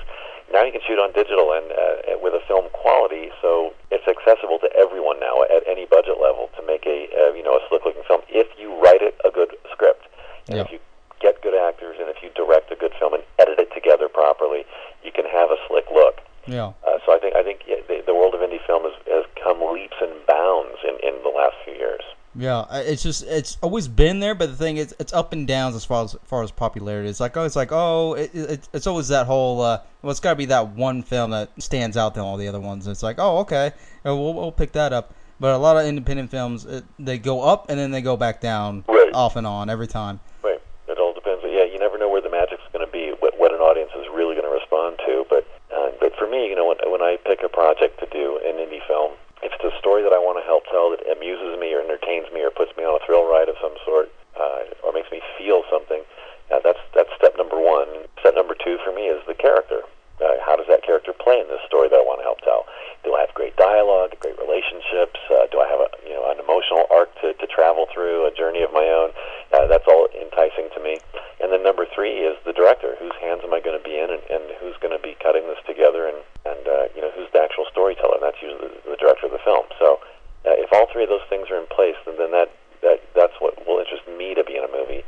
Now 0.51 0.63
you 0.63 0.71
can 0.71 0.81
shoot 0.87 0.97
on 0.99 1.11
digital 1.11 1.51
and 1.51 1.67
uh, 1.71 2.17
with 2.23 2.33
a 2.33 2.39
film 2.47 2.69
quality, 2.71 3.29
so 3.41 3.73
it's 3.91 4.07
accessible 4.07 4.59
to 4.59 4.69
everyone 4.75 5.19
now 5.19 5.43
at 5.43 5.67
any 5.67 5.85
budget 5.85 6.17
level 6.21 6.49
to 6.57 6.61
make 6.65 6.85
a 6.87 7.09
uh, 7.11 7.33
you 7.35 7.43
know 7.43 7.55
a 7.59 7.61
slick 7.69 7.83
looking 7.85 8.03
film 8.07 8.21
if 8.29 8.47
you 8.57 8.71
write 8.81 9.01
it 9.01 9.19
a 9.25 9.31
good 9.31 9.51
script 9.71 10.07
and 10.47 10.57
Yeah. 10.57 10.63
if 10.63 10.71
you 10.71 10.79
get 11.19 11.41
good 11.41 11.55
actors 11.55 11.97
and 11.99 12.07
if 12.09 12.21
you 12.23 12.29
direct 12.35 12.71
a 12.71 12.75
good 12.75 12.93
film 12.99 13.13
and 13.13 13.23
edit 13.39 13.59
it 13.59 13.73
together 13.73 14.07
properly, 14.07 14.65
you 15.03 15.11
can 15.11 15.25
have 15.25 15.49
a 15.51 15.57
slick 15.67 15.85
look. 15.91 16.21
Yeah. 16.47 16.71
Uh, 16.85 16.99
so 17.05 17.13
I 17.13 17.19
think 17.19 17.35
I 17.35 17.43
think 17.43 17.61
yeah, 17.67 17.77
the, 17.87 18.01
the 18.05 18.13
world 18.15 18.33
of 18.35 18.41
indie 18.41 18.63
film 18.65 18.83
has, 18.83 18.93
has 19.07 19.25
come 19.41 19.59
leaps 19.73 19.97
and 20.01 20.13
bounds 20.25 20.77
in, 20.87 20.95
in 21.07 21.21
the 21.23 21.29
last 21.29 21.55
few 21.65 21.73
years. 21.73 22.01
Yeah, 22.37 22.64
I- 22.64 22.64
it's 22.79 23.03
just 23.03 23.23
it's 23.23 23.57
always 23.61 23.87
been 23.87 24.19
there, 24.19 24.35
but 24.35 24.49
the 24.49 24.55
thing 24.55 24.77
is, 24.77 24.95
it's 24.99 25.13
up 25.13 25.33
and 25.33 25.47
downs 25.47 25.75
as 25.75 25.85
far 25.85 26.03
as, 26.03 26.15
far 26.25 26.43
as 26.43 26.51
popularity. 26.51 27.09
It's 27.09 27.19
like 27.19 27.37
oh, 27.37 27.43
it's 27.43 27.55
like 27.55 27.71
oh, 27.71 28.13
it, 28.13 28.33
it, 28.33 28.69
it's 28.73 28.87
always 28.87 29.07
that 29.09 29.25
whole 29.25 29.61
uh, 29.61 29.81
well, 30.01 30.11
it's 30.11 30.19
got 30.19 30.31
to 30.31 30.35
be 30.35 30.45
that 30.45 30.69
one 30.69 31.03
film 31.03 31.31
that 31.31 31.49
stands 31.61 31.97
out 31.97 32.13
than 32.13 32.23
all 32.23 32.37
the 32.37 32.47
other 32.47 32.59
ones. 32.59 32.87
It's 32.87 33.03
like 33.03 33.17
oh, 33.19 33.39
okay, 33.39 33.67
uh, 34.05 34.15
we'll 34.15 34.33
we'll 34.33 34.51
pick 34.51 34.71
that 34.73 34.93
up. 34.93 35.13
But 35.39 35.53
a 35.53 35.57
lot 35.57 35.75
of 35.75 35.85
independent 35.85 36.31
films, 36.31 36.65
it, 36.65 36.85
they 36.97 37.17
go 37.17 37.41
up 37.41 37.69
and 37.69 37.77
then 37.77 37.91
they 37.91 38.01
go 38.01 38.15
back 38.15 38.39
down, 38.39 38.85
Right. 38.87 39.11
off 39.13 39.35
and 39.35 39.45
on 39.45 39.69
every 39.69 39.87
time. 39.87 40.21
Right. 40.41 40.61
It 40.87 40.97
all 40.97 41.13
depends. 41.13 41.43
Yeah, 41.43 41.65
you 41.65 41.77
never 41.77 41.97
know 41.97 42.07
where 42.07 42.21
the 42.21 42.29
magic's 42.29 42.63
going 42.71 42.85
to 42.85 42.91
be, 42.91 43.11
what, 43.19 43.37
what 43.37 43.53
an 43.53 43.59
audience 43.59 43.91
is 43.99 44.07
really 44.13 44.35
going 44.35 44.47
to 44.47 44.55
respond 44.55 44.97
to. 45.05 45.25
But 45.29 45.43
uh, 45.75 45.91
but 45.99 46.15
for 46.15 46.27
me, 46.27 46.47
you 46.47 46.55
know, 46.55 46.67
when, 46.67 46.77
when 46.87 47.01
I 47.01 47.17
pick 47.25 47.43
a 47.43 47.49
project 47.49 47.99
to 47.99 48.07
do 48.07 48.39
an 48.47 48.55
indie 48.63 48.85
film, 48.87 49.11
if 49.43 49.51
it's 49.51 49.63
a 49.63 49.77
story 49.77 50.03
that 50.03 50.13
I 50.13 50.19
want 50.19 50.39
to 50.39 50.45
help 50.47 50.63
tell 50.71 50.89
that 50.95 51.03
amuses 51.11 51.59
me 51.59 51.73
or 51.75 51.81
entertains 51.83 52.31
me 52.31 52.39
or 52.41 52.49
puts 52.49 52.71
me 52.77 52.83
on 52.87 52.95
a 52.95 53.03
thrill 53.05 53.27
ride 53.27 53.49
of 53.49 53.55
some 53.59 53.75
sort 53.83 54.07
uh, 54.39 54.71
or 54.87 54.93
makes 54.93 55.11
me 55.11 55.19
feel 55.37 55.63
something, 55.69 56.01
uh, 56.47 56.63
that's 56.63 56.79
that's 56.95 57.11
step 57.19 57.35
number 57.35 57.59
one. 57.59 58.07
Step 58.23 58.35
number 58.35 58.55
two 58.55 58.79
for 58.85 58.95
me 58.95 59.11
is 59.11 59.19
the 59.27 59.35
character. 59.35 59.83
Uh, 60.23 60.39
how 60.39 60.55
does 60.55 60.67
that 60.71 60.79
character 60.79 61.11
play 61.11 61.43
in 61.43 61.47
this 61.51 61.59
story 61.67 61.91
that 61.91 61.99
I 61.99 62.05
want 62.07 62.23
to 62.23 62.27
help 62.27 62.39
tell? 62.39 62.63
Do 63.03 63.11
I 63.13 63.27
have 63.27 63.35
great 63.35 63.59
dialogue, 63.59 64.15
great 64.23 64.39
relationships? 64.39 65.19
Uh, 65.27 65.51
do 65.51 65.59
I 65.59 65.67
have 65.67 65.83
a 65.83 65.89
you 66.07 66.15
know 66.15 66.23
an 66.31 66.39
emotional 66.39 66.87
arc 66.87 67.11
to, 67.19 67.35
to 67.35 67.45
travel 67.51 67.85
through, 67.91 68.23
a 68.23 68.31
journey 68.31 68.63
of 68.63 68.71
my 68.71 68.87
own? 68.87 69.11
Uh, 69.51 69.67
that's 69.67 69.83
all 69.91 70.07
enticing 70.15 70.71
to 70.71 70.79
me. 70.79 71.03
And 71.43 71.51
then 71.51 71.61
number 71.67 71.85
three 71.85 72.23
is 72.23 72.39
the 72.47 72.55
director. 72.55 72.95
Whose 72.95 73.13
hands 73.19 73.43
am 73.43 73.51
I 73.53 73.59
going 73.59 73.75
to 73.75 73.83
be 73.83 73.99
in, 73.99 74.07
and, 74.07 74.23
and 74.31 74.43
who's 74.63 74.79
going 74.79 74.95
to 74.95 75.03
be 75.03 75.19
cutting 75.19 75.43
this 75.51 75.59
together, 75.67 76.07
and 76.07 76.17
and 76.47 76.63
uh, 76.63 76.87
you 76.95 77.03
know 77.03 77.11
who's 77.11 77.27
the 77.35 77.43
actual 77.43 77.67
storyteller? 77.67 78.15
And 78.15 78.23
that's 78.23 78.39
usually 78.39 78.71
the, 78.71 78.95
the 78.95 78.99
director 78.99 79.27
of 79.27 79.35
the 79.35 79.43
film. 79.43 79.67
So 79.77 79.99
uh, 80.47 80.55
if 80.55 80.71
all 80.71 80.87
three 80.87 81.03
of 81.03 81.11
those 81.11 81.27
things 81.27 81.51
are 81.51 81.59
in 81.59 81.67
place, 81.67 81.99
then, 82.07 82.15
then 82.15 82.31
that 82.31 82.55
that 82.81 83.03
that's 83.13 83.35
what 83.43 83.59
will 83.67 83.83
interest 83.83 84.07
me 84.07 84.31
to 84.31 84.47
be 84.47 84.55
in 84.55 84.63
a 84.63 84.71
movie. 84.71 85.03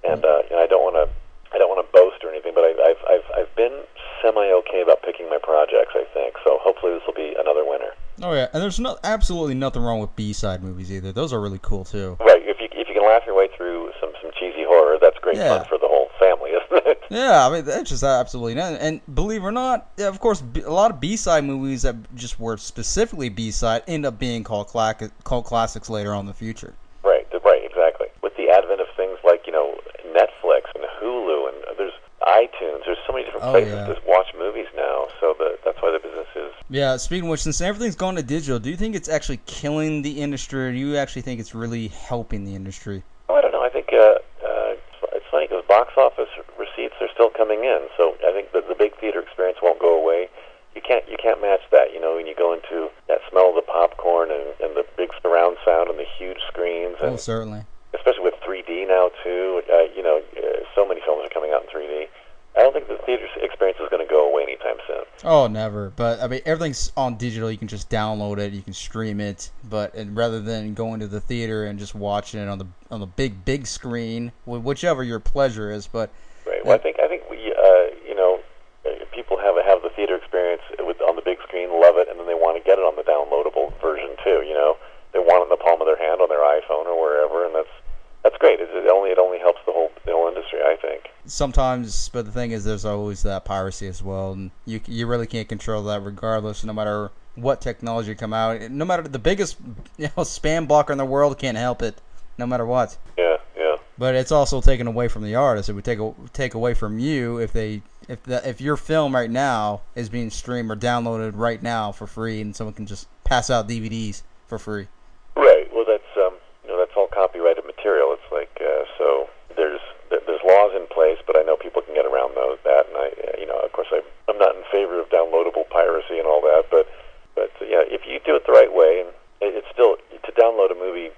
And 0.00 0.24
uh, 0.24 0.48
you 0.48 0.56
know, 0.56 0.64
I 0.64 0.66
don't 0.66 0.82
want 0.82 0.96
to 0.96 1.06
I 1.54 1.58
don't 1.60 1.68
want 1.68 1.84
to 1.84 1.90
boast 1.92 2.24
or 2.24 2.32
anything, 2.32 2.56
but 2.56 2.64
I, 2.64 2.72
I've 2.80 3.02
I've 3.06 3.28
I've 3.44 3.52
been 3.54 3.84
semi 4.22 4.50
okay 4.64 4.82
about 4.82 5.02
picking 5.02 5.28
my 5.30 5.38
projects. 5.38 5.92
I 5.94 6.04
think 6.12 6.34
so. 6.42 6.58
Hopefully, 6.62 6.92
this 6.94 7.02
will 7.06 7.14
be 7.14 7.36
another 7.38 7.64
winner. 7.64 7.92
Oh 8.22 8.32
yeah, 8.32 8.48
and 8.52 8.55
there's 8.66 8.80
no 8.80 8.98
absolutely 9.04 9.54
nothing 9.54 9.80
wrong 9.80 10.00
with 10.00 10.14
B 10.16 10.32
side 10.32 10.60
movies 10.60 10.90
either. 10.90 11.12
Those 11.12 11.32
are 11.32 11.40
really 11.40 11.60
cool 11.62 11.84
too. 11.84 12.16
Right. 12.18 12.42
If 12.44 12.58
you 12.60 12.66
if 12.72 12.88
you 12.88 12.94
can 12.94 13.04
laugh 13.04 13.22
your 13.24 13.36
way 13.36 13.48
through 13.56 13.92
some 14.00 14.10
some 14.20 14.32
cheesy 14.38 14.64
horror, 14.66 14.98
that's 15.00 15.16
great 15.20 15.36
Yeah. 15.36 15.58
fun 15.58 15.66
for 15.68 15.78
the 15.78 15.86
whole 15.86 16.08
family, 16.18 16.50
isn't 16.50 16.86
it? 16.86 17.00
Yeah, 17.08 17.46
I 17.46 17.52
mean 17.52 17.64
that's 17.64 17.88
just 17.90 18.02
absolutely 18.02 18.54
not. 18.56 18.72
And 18.80 19.00
believe 19.14 19.42
it 19.42 19.46
or 19.46 19.52
not, 19.52 19.88
yeah, 19.96 20.08
of 20.08 20.18
course, 20.18 20.42
a 20.64 20.68
lot 20.72 20.90
of 20.90 20.98
B 20.98 21.16
side 21.16 21.44
movies 21.44 21.82
that 21.82 21.94
just 22.16 22.40
were 22.40 22.56
specifically 22.56 23.28
B 23.28 23.52
side 23.52 23.82
end 23.86 24.04
up 24.04 24.18
being 24.18 24.42
called 24.42 24.66
clac- 24.66 25.12
cult 25.22 25.44
classics 25.46 25.88
later 25.88 26.12
on 26.12 26.20
in 26.20 26.26
the 26.26 26.34
future. 26.34 26.74
Right. 27.04 27.24
Right. 27.44 27.62
Exactly. 27.64 28.08
With 28.22 28.34
the 28.36 28.50
advent 28.50 28.80
of 28.80 28.88
things 28.96 29.16
like 29.22 29.46
you 29.46 29.52
know 29.52 29.78
Netflix 30.10 30.66
and 30.74 30.82
Hulu 31.00 31.48
and 31.54 31.78
there's 31.78 31.94
iTunes, 32.26 32.82
there's 32.84 32.98
so 33.06 33.12
many 33.12 33.24
different 33.24 33.46
Oh, 33.46 33.52
places 33.52 33.72
yeah. 33.74 33.86
to 33.86 33.96
watch 34.08 34.26
movies 34.36 34.66
now. 34.74 35.06
So 35.20 35.34
the, 35.38 35.56
that's 35.64 35.78
why 35.80 35.92
the 35.92 36.00
business 36.02 36.26
Yeah, 36.68 36.96
speaking 36.96 37.24
of 37.28 37.30
which, 37.30 37.42
since 37.42 37.60
everything's 37.60 37.94
gone 37.94 38.16
to 38.16 38.22
digital, 38.22 38.58
do 38.58 38.70
you 38.70 38.76
think 38.76 38.96
it's 38.96 39.08
actually 39.08 39.38
killing 39.46 40.02
the 40.02 40.20
industry, 40.20 40.66
or 40.68 40.72
do 40.72 40.78
you 40.78 40.96
actually 40.96 41.22
think 41.22 41.38
it's 41.40 41.54
really 41.54 41.88
helping 41.88 42.44
the 42.44 42.54
industry? 42.56 43.04
Oh, 43.28 43.36
I 43.36 43.40
don't 43.40 43.52
know. 43.52 43.62
I 43.62 43.68
think 43.68 43.92
uh, 43.92 43.96
uh, 44.42 44.72
it's- 44.74 45.10
it's 45.14 45.26
funny 45.30 45.46
because 45.46 45.64
box 45.66 45.92
office 45.96 46.28
receipts 46.58 46.94
are 47.00 47.08
still 47.14 47.30
coming 47.30 47.62
in. 47.64 47.82
So 47.96 48.16
I 48.26 48.32
think 48.32 48.50
that 48.52 48.66
the 48.68 48.74
big 48.74 48.96
theater 48.98 49.20
experience 49.20 49.58
won't 49.62 49.78
go 49.78 49.94
away. 49.96 50.28
You 50.74 50.80
can't 50.82 51.08
you 51.08 51.16
can't 51.16 51.40
match 51.40 51.62
that. 51.70 51.92
You 51.94 52.00
know, 52.00 52.16
when 52.16 52.26
you 52.26 52.34
go 52.34 52.52
into 52.52 52.90
that 53.08 53.20
smell 53.30 53.50
of 53.50 53.54
the 53.54 53.62
popcorn 53.62 54.30
and, 54.30 54.48
and 54.60 54.76
the 54.76 54.84
big 54.96 55.10
surround 55.22 55.56
sound 55.64 55.88
and 55.88 55.98
the 55.98 56.04
huge 56.18 56.38
screens, 56.48 56.96
and 57.00 57.14
Oh, 57.14 57.16
certainly. 57.16 57.62
especially 57.94 58.24
with 58.24 58.34
3D 58.44 58.86
now 58.88 59.10
too. 59.22 59.62
Uh, 59.72 59.86
you 59.94 60.02
know, 60.02 60.20
uh, 60.36 60.42
so 60.74 60.86
many 60.86 61.00
films 61.00 61.24
are 61.24 61.30
coming 61.32 61.52
out 61.54 61.62
in 61.62 61.68
3D. 61.70 62.08
I 62.56 62.60
don't 62.60 62.72
think 62.72 62.88
the 62.88 62.98
theater 63.04 63.26
experience 63.40 63.78
is 63.80 63.88
going 63.90 64.04
to 64.06 64.10
go 64.10 64.28
away 64.28 64.42
anytime 64.44 64.76
soon. 64.86 65.04
Oh, 65.26 65.48
never. 65.48 65.90
But 65.90 66.22
I 66.22 66.28
mean, 66.28 66.40
everything's 66.46 66.92
on 66.96 67.16
digital. 67.16 67.50
You 67.50 67.58
can 67.58 67.66
just 67.66 67.90
download 67.90 68.38
it. 68.38 68.52
You 68.52 68.62
can 68.62 68.72
stream 68.72 69.20
it. 69.20 69.50
But 69.68 69.92
and 69.94 70.16
rather 70.16 70.40
than 70.40 70.72
going 70.72 71.00
to 71.00 71.08
the 71.08 71.20
theater 71.20 71.66
and 71.66 71.80
just 71.80 71.96
watching 71.96 72.38
it 72.38 72.48
on 72.48 72.58
the 72.58 72.66
on 72.92 73.00
the 73.00 73.10
big 73.10 73.44
big 73.44 73.66
screen, 73.66 74.30
whichever 74.46 75.02
your 75.02 75.18
pleasure 75.18 75.72
is. 75.72 75.88
But 75.88 76.10
Right. 76.46 76.64
Well, 76.64 76.74
I 76.74 76.78
think 76.78 77.02
I 77.02 77.08
think 77.08 77.26
we, 77.28 77.50
uh, 77.50 77.90
you 78.06 78.14
know, 78.14 78.38
uh, 78.86 79.02
people 79.10 79.36
have 79.36 79.58
have 79.66 79.82
the 79.82 79.90
theater 79.90 80.14
experience 80.14 80.62
with 80.78 81.02
on 81.02 81.16
the 81.18 81.26
big 81.26 81.42
screen, 81.42 81.74
love 81.74 81.98
it, 81.98 82.06
and 82.06 82.22
then 82.22 82.30
they 82.30 82.38
want 82.38 82.54
to 82.54 82.62
get 82.62 82.78
it 82.78 82.86
on 82.86 82.94
the 82.94 83.02
downloadable 83.02 83.74
version 83.82 84.14
too. 84.22 84.46
You 84.46 84.54
know, 84.54 84.78
they 85.10 85.18
want 85.18 85.42
it 85.42 85.50
in 85.50 85.54
the 85.58 85.58
palm 85.58 85.82
of 85.82 85.90
their 85.90 85.98
hand 85.98 86.22
on 86.22 86.30
their 86.30 86.46
iPhone 86.46 86.86
or 86.86 86.94
wherever, 86.94 87.42
and 87.42 87.50
that's 87.50 87.74
that's 88.22 88.38
great. 88.38 88.62
It 88.62 88.70
only 88.86 89.10
it 89.10 89.18
only 89.18 89.42
helps 89.42 89.58
the 89.66 89.74
whole 89.74 89.90
the 90.06 90.14
whole 90.14 90.30
industry. 90.30 90.62
think. 90.78 91.10
Sometimes, 91.26 92.08
but 92.10 92.24
the 92.24 92.32
thing 92.32 92.52
is, 92.52 92.64
there's 92.64 92.84
always 92.84 93.22
that 93.22 93.44
piracy 93.44 93.86
as 93.88 94.02
well, 94.02 94.32
and 94.32 94.50
you 94.64 94.80
you 94.86 95.06
really 95.06 95.26
can't 95.26 95.48
control 95.48 95.82
that 95.84 96.02
regardless, 96.02 96.64
no 96.64 96.72
matter 96.72 97.10
what 97.36 97.60
technology 97.60 98.14
come 98.14 98.32
out. 98.32 98.70
No 98.70 98.84
matter 98.84 99.02
the 99.02 99.18
biggest 99.18 99.56
you 99.96 100.04
know 100.16 100.22
spam 100.22 100.66
blocker 100.66 100.92
in 100.92 100.98
the 100.98 101.04
world 101.04 101.38
can't 101.38 101.56
help 101.56 101.82
it, 101.82 102.00
no 102.38 102.46
matter 102.46 102.66
what. 102.66 102.96
Yeah, 103.16 103.36
yeah. 103.56 103.76
But 103.98 104.14
it's 104.14 104.32
also 104.32 104.60
taken 104.60 104.86
away 104.86 105.08
from 105.08 105.22
the 105.22 105.36
artist. 105.36 105.68
It 105.68 105.74
would 105.74 105.84
take 105.84 106.00
a, 106.00 106.12
take 106.32 106.54
away 106.54 106.74
from 106.74 106.98
you 106.98 107.38
if 107.38 107.52
they 107.52 107.82
if 108.08 108.22
the, 108.24 108.46
if 108.48 108.60
your 108.60 108.76
film 108.76 109.14
right 109.14 109.30
now 109.30 109.82
is 109.94 110.08
being 110.08 110.30
streamed 110.30 110.70
or 110.70 110.76
downloaded 110.76 111.32
right 111.34 111.62
now 111.62 111.92
for 111.92 112.06
free, 112.06 112.40
and 112.40 112.54
someone 112.54 112.74
can 112.74 112.86
just 112.86 113.08
pass 113.24 113.50
out 113.50 113.68
DVDs 113.68 114.22
for 114.46 114.58
free. 114.58 114.88
Right. 115.36 115.68
Well, 115.72 115.84
that's 115.86 116.16
um, 116.16 116.34
you 116.64 116.70
know, 116.70 116.78
that's 116.78 116.92
all 116.96 117.08
copyrighted 117.08 117.64
material. 117.64 118.12
It's 118.12 118.32
like 118.32 118.50
uh, 118.60 118.84
so 118.98 119.28
there's 119.56 119.80
there's 120.10 120.40
laws 120.46 120.72
in 120.76 120.86
place, 120.88 121.18
but 121.26 121.36
I 121.36 121.42
know 121.42 121.56
people 121.56 121.82
can 121.82 121.94
get 121.94 122.06
around 122.06 122.34
those 122.34 122.58
that, 122.64 122.86
and 122.88 122.96
I 122.96 123.38
you 123.38 123.46
know, 123.46 123.58
of 123.60 123.72
course, 123.72 123.88
I 123.92 124.02
I'm 124.28 124.38
not 124.38 124.54
in 124.56 124.62
favor 124.70 125.00
of 125.00 125.08
downloadable 125.08 125.68
piracy 125.70 126.18
and 126.18 126.26
all 126.26 126.40
that, 126.42 126.64
but 126.70 126.88
but 127.36 127.52
yeah, 127.60 127.84
if 127.84 128.08
you 128.08 128.15
do 128.26 128.36
it 128.36 128.44
the 128.46 128.52
right 128.52 128.72
way, 128.72 129.06
and 129.06 129.10
it's 129.40 129.66
still 129.72 129.96
to 129.96 130.30
download 130.34 130.74
a 130.74 130.78
movie 130.78 131.10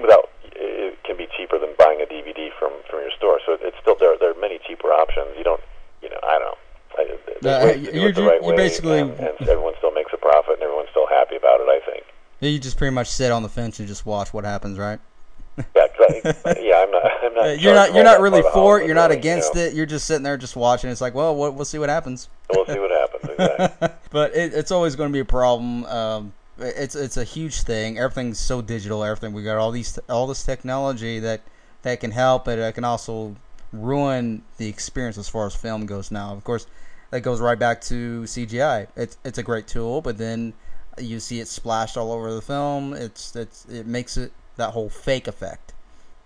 without 0.00 0.30
it 0.54 1.02
can 1.04 1.16
be 1.16 1.26
cheaper 1.36 1.58
than 1.58 1.70
buying 1.78 2.00
a 2.00 2.06
DVD 2.06 2.48
from 2.58 2.72
from 2.88 3.00
your 3.00 3.10
store. 3.16 3.40
So 3.44 3.58
it's 3.60 3.76
still 3.80 3.96
there. 3.98 4.16
There 4.18 4.30
are 4.30 4.40
many 4.40 4.58
cheaper 4.66 4.88
options. 4.88 5.36
You 5.36 5.44
don't 5.44 5.60
you 6.02 6.08
know, 6.08 6.20
I 6.22 6.38
don't 6.38 6.48
know. 6.48 6.58
I, 6.92 7.02
uh, 7.48 7.72
you're, 7.74 8.12
the 8.12 8.22
right 8.22 8.42
you're 8.42 8.56
basically 8.56 9.00
and, 9.00 9.12
and 9.12 9.34
everyone 9.48 9.74
still 9.78 9.92
makes 9.92 10.12
a 10.12 10.18
profit 10.18 10.54
and 10.54 10.62
everyone's 10.62 10.90
still 10.90 11.08
happy 11.08 11.36
about 11.36 11.60
it. 11.60 11.68
I 11.68 11.80
think. 11.84 12.04
You 12.40 12.58
just 12.58 12.76
pretty 12.76 12.94
much 12.94 13.08
sit 13.08 13.30
on 13.30 13.42
the 13.42 13.48
fence 13.48 13.78
and 13.78 13.88
just 13.88 14.04
watch 14.04 14.34
what 14.34 14.44
happens, 14.44 14.78
right? 14.78 14.98
yeah, 15.58 15.64
yeah. 16.60 16.76
I'm 16.76 16.90
not. 16.90 17.10
I'm 17.22 17.34
not. 17.34 17.60
You're 17.60 17.74
not. 17.74 17.94
You're 17.94 18.04
not 18.04 18.20
really 18.20 18.42
for 18.52 18.80
it. 18.80 18.86
You're 18.86 18.94
not 18.94 19.10
against 19.10 19.54
you 19.54 19.60
know. 19.60 19.66
it. 19.66 19.74
You're 19.74 19.86
just 19.86 20.06
sitting 20.06 20.22
there, 20.22 20.36
just 20.36 20.56
watching. 20.56 20.90
It's 20.90 21.00
like, 21.00 21.14
well, 21.14 21.36
we'll, 21.36 21.52
we'll 21.52 21.64
see 21.64 21.78
what 21.78 21.88
happens. 21.88 22.28
We'll 22.52 22.66
see 22.66 22.78
what 22.78 22.90
happens. 22.90 23.08
Exactly. 23.32 23.88
but 24.10 24.34
it, 24.34 24.52
it's 24.52 24.70
always 24.70 24.94
going 24.94 25.08
to 25.08 25.12
be 25.12 25.20
a 25.20 25.24
problem. 25.24 25.84
Um, 25.86 26.32
it's 26.62 26.94
it's 26.94 27.16
a 27.16 27.24
huge 27.24 27.62
thing. 27.62 27.98
Everything's 27.98 28.38
so 28.38 28.62
digital. 28.62 29.04
Everything 29.04 29.32
we 29.32 29.42
got 29.42 29.58
all 29.58 29.70
these 29.70 29.98
all 30.08 30.26
this 30.26 30.44
technology 30.44 31.18
that 31.18 31.42
that 31.82 32.00
can 32.00 32.10
help, 32.10 32.44
but 32.44 32.58
it 32.58 32.74
can 32.74 32.84
also 32.84 33.36
ruin 33.72 34.42
the 34.58 34.68
experience 34.68 35.18
as 35.18 35.28
far 35.28 35.46
as 35.46 35.54
film 35.54 35.86
goes. 35.86 36.10
Now, 36.10 36.32
of 36.32 36.44
course, 36.44 36.66
that 37.10 37.20
goes 37.20 37.40
right 37.40 37.58
back 37.58 37.80
to 37.82 38.22
CGI. 38.22 38.88
It's 38.96 39.16
it's 39.24 39.38
a 39.38 39.42
great 39.42 39.66
tool, 39.66 40.00
but 40.00 40.18
then 40.18 40.54
you 40.98 41.20
see 41.20 41.40
it 41.40 41.48
splashed 41.48 41.96
all 41.96 42.12
over 42.12 42.34
the 42.34 42.42
film. 42.42 42.94
It's 42.94 43.34
it's 43.36 43.66
it 43.66 43.86
makes 43.86 44.16
it 44.16 44.32
that 44.56 44.70
whole 44.70 44.88
fake 44.88 45.28
effect. 45.28 45.72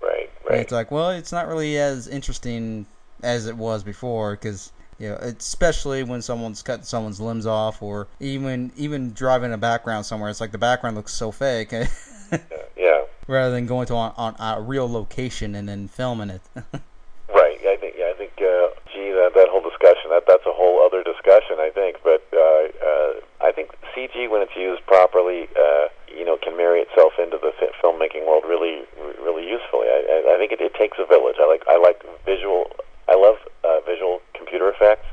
Right, 0.00 0.31
right. 0.45 0.52
And 0.52 0.61
it's 0.61 0.73
like, 0.73 0.90
well, 0.90 1.11
it's 1.11 1.33
not 1.33 1.47
really 1.47 1.78
as 1.78 2.09
interesting 2.09 2.87
as 3.23 3.47
it 3.47 3.57
was 3.57 3.83
before 3.83 4.33
because 4.33 4.73
you 4.98 5.10
know, 5.10 5.16
especially 5.16 6.02
when 6.02 6.22
someone's 6.22 6.62
cutting 6.62 6.84
someone's 6.84 7.20
limbs 7.20 7.46
off, 7.46 7.82
or 7.82 8.08
even 8.20 8.72
even 8.76 9.12
driving 9.12 9.52
a 9.52 9.58
background 9.58 10.06
somewhere. 10.06 10.30
It's 10.30 10.40
like 10.40 10.52
the 10.52 10.58
background 10.58 10.96
looks 10.96 11.12
so 11.12 11.30
fake. 11.30 11.72
yeah. 12.76 13.04
Rather 13.28 13.50
than 13.50 13.66
going 13.66 13.86
to 13.88 13.94
on, 13.94 14.14
on 14.16 14.36
a 14.38 14.60
real 14.60 14.90
location 14.90 15.54
and 15.54 15.68
then 15.68 15.88
filming 15.88 16.30
it. 16.30 16.42
right. 16.56 17.58
I 17.66 17.76
think. 17.78 17.94
Yeah. 17.98 18.12
I 18.14 18.16
think. 18.16 18.32
Uh, 18.38 18.68
gee, 18.92 19.10
that 19.12 19.32
that 19.34 19.48
whole 19.50 19.62
discussion. 19.62 20.10
That 20.10 20.24
that's 20.26 20.46
a 20.46 20.52
whole 20.52 20.84
other 20.84 21.02
discussion. 21.02 21.58
I 21.58 21.70
think. 21.74 21.98
But 22.02 22.24
uh, 22.32 22.38
uh, 22.38 23.12
I 23.44 23.52
think 23.52 23.70
CG, 23.94 24.30
when 24.30 24.42
it's 24.42 24.56
used 24.56 24.84
properly, 24.86 25.48
uh, 25.56 25.88
you 26.08 26.24
know, 26.24 26.38
can 26.40 26.56
marry 26.56 26.80
itself 26.80 27.12
into 27.18 27.36
the 27.36 27.52
fi- 27.60 27.72
filmmaking 27.82 28.26
world 28.26 28.44
really, 28.48 28.84
really 29.20 29.44
usefully. 29.44 29.88
I, 29.88 30.24
I, 30.24 30.34
I 30.34 30.36
think 30.38 30.52
it, 30.52 30.60
it 30.60 30.72
takes 30.74 30.96
a 30.98 31.04
village. 31.04 31.36
I 31.38 31.46
like. 31.46 31.62
I 31.68 31.76
like 31.76 32.00
visual. 32.24 32.72
I 33.08 33.14
love 33.14 33.36
uh, 33.62 33.80
visual 33.86 34.20
computer 34.34 34.68
effects. 34.70 35.06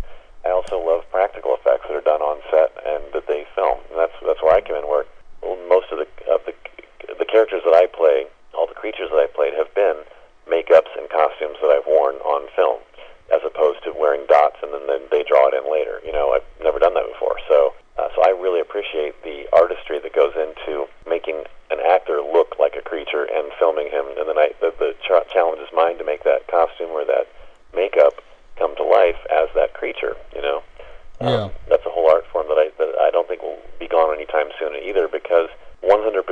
I 0.45 0.51
also 0.51 0.77
love 0.77 1.03
practical 1.11 1.55
effects 1.55 1.87
that 1.87 1.95
are 1.95 2.05
done 2.05 2.21
on 2.21 2.41
set 2.51 2.75
and 2.85 3.03
that 3.13 3.27
they 3.27 3.47
film. 3.55 3.79
And 3.89 3.97
that's 3.99 4.15
that's 4.25 4.41
where 4.43 4.53
I 4.53 4.61
come 4.61 4.77
in. 4.77 4.87
Where 4.87 5.05
well, 5.41 5.57
most 5.67 5.91
of 5.91 5.97
the 5.97 6.07
of 6.29 6.45
the 6.45 6.53
the 7.19 7.25
characters 7.25 7.61
that 7.65 7.73
I 7.73 7.87
play, 7.87 8.27
all 8.53 8.67
the 8.67 8.77
creatures 8.77 9.09
that 9.11 9.19
I 9.19 9.27
played, 9.27 9.53
have 9.53 9.73
been 9.75 10.03
makeups 10.47 10.91
and 10.99 11.09
costumes 11.09 11.57
that 11.61 11.71
I've 11.71 11.87
worn 11.87 12.15
on 12.23 12.47
film, 12.55 12.79
as 13.33 13.41
opposed 13.43 13.83
to 13.83 13.95
wearing 13.95 14.27
dots 14.27 14.59
and 14.61 14.73
then, 14.73 14.87
then 14.87 15.03
they 15.11 15.23
draw 15.23 15.47
it 15.47 15.55
in 15.55 15.65
later. 15.71 15.99
You 16.05 16.11
know, 16.11 16.35
I've 16.35 16.47
never 16.61 16.79
done 16.79 16.93
that 16.93 17.07
before. 17.07 17.39
So 17.47 17.73
uh, 17.97 18.09
so 18.15 18.23
I 18.25 18.29
really 18.29 18.59
appreciate 18.59 19.21
the 19.23 19.45
artistry 19.53 19.99
that 19.99 20.13
goes 20.13 20.33
into 20.35 20.87
making 21.07 21.43
an 21.69 21.79
actor 21.79 22.21
look 22.21 22.55
like 22.59 22.75
a 22.75 22.81
creature 22.81 23.25
and 23.25 23.42
filming 23.59 23.87
him. 23.87 24.05
And 24.17 24.27
then 24.27 24.37
I 24.37 24.51
the, 24.61 24.73
the 24.77 24.95
ch- 25.01 25.27
challenge 25.31 25.59
is 25.61 25.69
mine 25.73 25.97
to 25.97 26.05
make 26.05 26.23
that 26.23 26.47
costume 26.47 26.89
or 26.91 27.05
that 27.05 27.27
makeup 27.75 28.21
come 28.57 28.75
to 28.75 28.83
life 28.83 29.19
as 29.31 29.49
that 29.55 29.73
creature. 29.73 30.15
You 30.35 30.41
know, 30.41 30.63
yeah. 31.21 31.47
um, 31.47 31.51
that's 31.69 31.85
a 31.85 31.89
whole 31.89 32.09
art 32.09 32.25
form 32.31 32.47
that 32.47 32.59
I 32.59 32.69
that 32.77 32.95
I 33.01 33.11
don't 33.11 33.27
think 33.27 33.41
will 33.41 33.61
be 33.79 33.87
gone 33.87 34.13
anytime 34.13 34.49
soon 34.59 34.75
either 34.75 35.07
because 35.07 35.49
100% 35.83 36.23